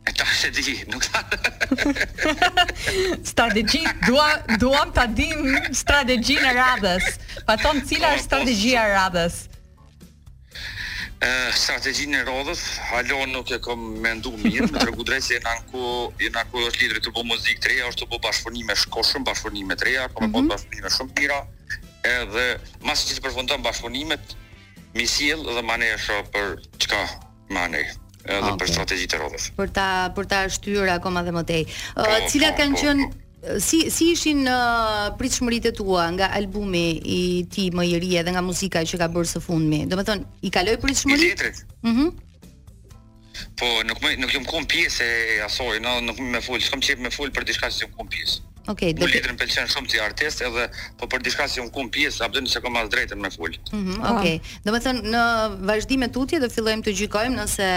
[0.09, 1.23] E ta se di, nuk ta.
[3.33, 4.29] Strategji, dua
[4.61, 5.45] duam ta dim
[5.77, 7.09] strategjinë në radhës.
[7.49, 8.99] Pa ton cila po, është po, strategjia e po.
[8.99, 9.39] radhës?
[11.21, 15.39] Ëh, eh, strategjinë e radhës, halo nuk e kam menduar mirë, në të drejtë se
[15.39, 15.83] janë ku,
[16.27, 20.05] janë ku është lidhur të bo muzikë tre, është të bëj bashkëpunime shkoshëm, bashkëpunime treja,
[20.09, 20.39] apo mm mhm.
[20.39, 20.51] -hmm.
[20.55, 21.41] bashkëpunime shumë të mira
[22.07, 22.47] edhe
[22.87, 24.35] masë që të përfundon bashkëpunimet,
[24.97, 27.03] mi siel dhe mane e për çka
[27.55, 27.97] mane edhe okay.
[28.31, 28.73] Ah, për po.
[28.75, 29.47] strategi të rodhës.
[29.57, 29.87] Për ta,
[30.17, 31.63] për ta shtyr koma dhe mëtej.
[31.97, 33.07] Po, uh, cila po, kanë po, qënë,
[33.65, 34.57] si, si ishin në
[35.17, 37.21] uh, e tua nga albumi i
[37.51, 39.87] ti më i ri edhe nga muzika që ka bërë së fundmi?
[39.89, 42.07] Do me thonë, i kaloj pritë I Mhm.
[42.07, 42.13] Uh
[43.57, 46.99] Po, nuk më nuk jam kom pjesë asoj, no, nuk më me ful, s'kam çep
[47.01, 48.43] me ful për diçka që si nuk pjesë.
[48.69, 50.67] Okej, okay, do të thotë pëlqen shumë ti artist edhe
[51.01, 53.55] po për diçka si un kum pjesë, apo nëse kam as drejtën me ful.
[53.73, 54.17] Mhm, mm okej.
[54.37, 54.59] Okay.
[54.67, 55.23] Domethën në
[55.71, 57.71] vazhdim me tutje do fillojmë të gjykojmë nëse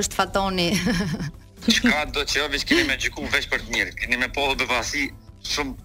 [0.00, 0.68] është fatoni.
[1.76, 3.94] Çka do të thotë që jo, vish keni me gjyku veç për të mirë.
[4.02, 5.06] Keni me pohë bevasi
[5.52, 5.78] shumë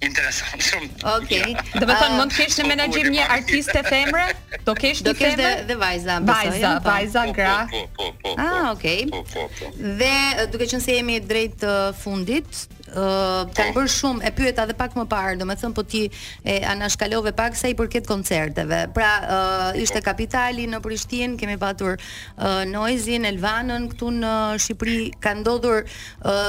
[0.00, 0.88] interesant shumë.
[1.18, 1.42] Okej.
[1.42, 1.54] Okay.
[1.80, 4.24] Do të thonë mund të ah, kesh në menaxhim një artiste femre?
[4.64, 6.88] Do kesh do kesh dhe, dhe vajza, vajza, po.
[6.88, 7.56] vajza po, po, gra.
[7.72, 9.04] Po, po, po, po, ah, okay.
[9.12, 9.68] Po, po, po.
[10.00, 12.48] Dhe eh, duke qenë se jemi drejt uh, fundit,
[12.90, 16.06] ë uh, eh, ka bër shumë e pyeta edhe pak më parë, domethënë po ti
[16.48, 18.86] e anashkalove pak sa i përket koncerteve.
[18.96, 24.34] Pra, ë uh, ishte kapitali në Prishtinë, kemi patur uh, Noizin, Elvanën këtu në
[24.64, 25.84] Shqipëri ka ndodhur
[26.24, 26.42] ë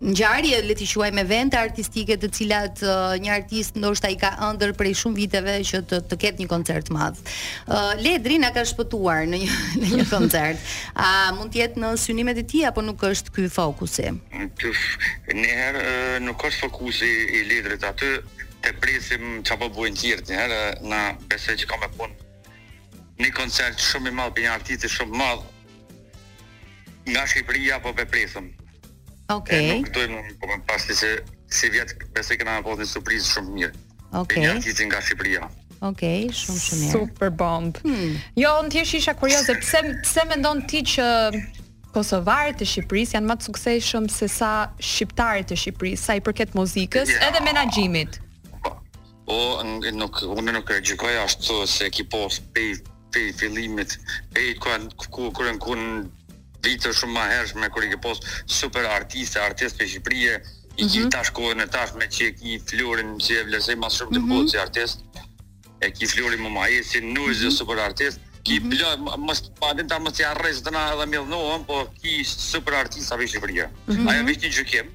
[0.00, 4.30] ngjarje le të quaj me vente artistike të cilat uh, një artist ndoshta i ka
[4.48, 7.18] ëndër prej shumë viteve që të të ketë një koncert madh.
[7.68, 10.62] Uh, Ledri na ka shpëtuar në një në një koncert.
[10.96, 14.08] A mund të jetë në synimet e tij apo nuk është ky fokusi?
[15.36, 15.86] Në herë
[16.24, 18.12] nuk është fokusi i Ledrit aty
[18.64, 22.26] të presim çapo bujnë tjerë një herë na besoj që ka me punë
[23.20, 28.48] një koncert shumë i madh për një artist shumë madh nga Shqipëria apo be presim.
[29.30, 29.78] Okej.
[29.78, 29.78] Okay.
[29.86, 31.10] Nuk dojmë, po më pasi se
[31.50, 33.80] si vjetë, besoj këna në posë një surprizë shumë mirë.
[34.18, 34.48] Okej.
[34.48, 34.62] Okay.
[34.66, 35.46] Një nga Shqipëria.
[35.80, 36.92] Okej, okay, shumë shumë mirë.
[36.94, 37.78] Super bomb.
[37.84, 38.12] Hmm.
[38.38, 41.06] Jo, në tjesh isha kurioze, pse, pse me ndonë ti që
[41.94, 46.52] Kosovarët të Shqipërisë janë më të suksesshëm se sa shqiptarët të Shqipërisë sa i përket
[46.58, 48.20] muzikës edhe menaxhimit.
[49.26, 52.72] Po, nuk unë nuk e gjykoj ashtu se ekipos pe
[53.10, 53.96] pe fillimit,
[54.30, 55.80] pe kur kurën kur
[56.64, 60.34] vitë shumë ma hersh me i i post super artiste, artiste për Shqipërije,
[60.76, 61.04] i mm -hmm.
[61.04, 64.12] ki tash kohën e tash me që e ki flurin, që e vlerësoj mas shumë
[64.14, 64.98] të mm si artist,
[65.80, 67.56] e ki flurin më ma e si nuzë mhm.
[67.58, 69.12] super artist, ki mm -hmm.
[69.12, 73.14] blë, pa adin ta mos i arrej së të na edhe po ki super artista
[73.14, 73.66] a Shqipërije.
[73.68, 74.08] Mm -hmm.
[74.10, 74.86] Aja vishë një gjukim,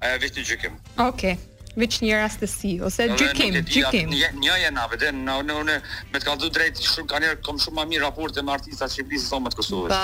[0.00, 0.74] aja vishë një gjukim.
[0.96, 1.12] Okej.
[1.12, 1.36] Okay
[1.78, 4.10] veç një rastësi ose gjykim, gjykim.
[4.10, 5.76] Një një na vetë në në në
[6.12, 9.30] me të kaldu drejt shumë kanë kom shumë më mirë raporte me artistat që blisë
[9.30, 9.96] thonë të Kosovës.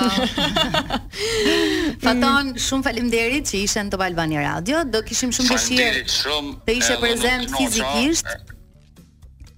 [2.05, 4.85] Faton shumë faleminderit që ishe në Top Albani Radio.
[4.87, 6.07] Do kishim shumë dëshirë.
[6.19, 6.57] Shumë.
[6.69, 8.51] Të ishe prezant fizikisht.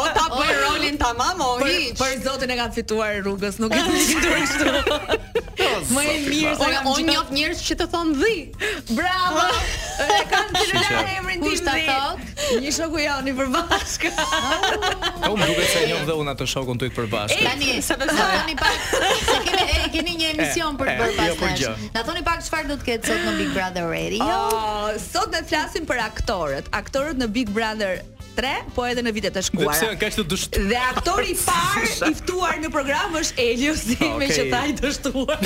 [0.00, 1.94] o ta bëj rolin tamam, o hiç.
[2.02, 5.58] Për zotin e kanë fituar rrugës, nuk e di të kështu.
[5.90, 8.34] Më e mirë se jam unë njoh njerëz që të thon dhi.
[8.98, 9.44] Bravo.
[10.00, 11.42] E kanë celular emrin tim.
[11.44, 12.44] Kush ta thot?
[12.64, 14.10] Një shoku jani përbashkë.
[15.26, 17.42] Po unë duket se njoh dhe unë atë shokun tuaj përbashkë.
[17.44, 21.50] Tani, sa të thoni pak se keni e keni një emision për përbashkë.
[21.60, 24.24] Jo, Na thoni pak çfarë do të ketë sot në Big Brother Radio?
[24.32, 24.40] Jo.
[24.48, 28.00] Oh, sot ne flasim për aktorët, aktorët në Big Brother
[28.74, 29.74] po edhe në vitet e shkuara.
[29.76, 30.68] Sepse kaq të dështuar.
[30.70, 34.74] Dhe aktori i parë i ftuar në program është Elios, i me që tha i
[34.78, 35.42] dështuar.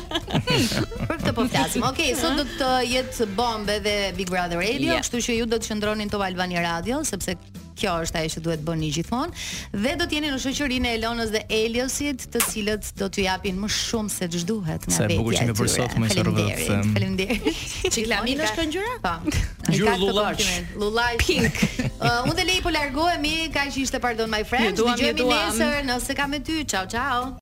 [1.10, 1.86] për të po flasim.
[1.90, 5.72] Okej, sot do të jetë bombe dhe Big Brother Radio, kështu që ju do të
[5.72, 7.36] qëndroni programin Top Albani Radio sepse
[7.74, 9.32] kjo është ajo që duhet bëni gjithmonë
[9.82, 13.58] dhe do të jeni në shoqërinë e Elonës dhe Eliosit, të cilët do t'ju japin
[13.58, 15.08] më shumë se ç'duhet nga vetja.
[15.08, 17.42] Sa bukur që më për sot më Faleminderit.
[17.90, 19.14] është kënd Po.
[19.72, 20.44] Gjyra lullaç.
[20.80, 21.60] Lullaç pink.
[22.04, 24.76] Uh, unë dhe Lei po largohemi, kaq që ishte pardon my friends.
[24.76, 26.60] Ju dëgjojmë nesër, nëse kam me ty.
[26.68, 27.30] Ciao ciao.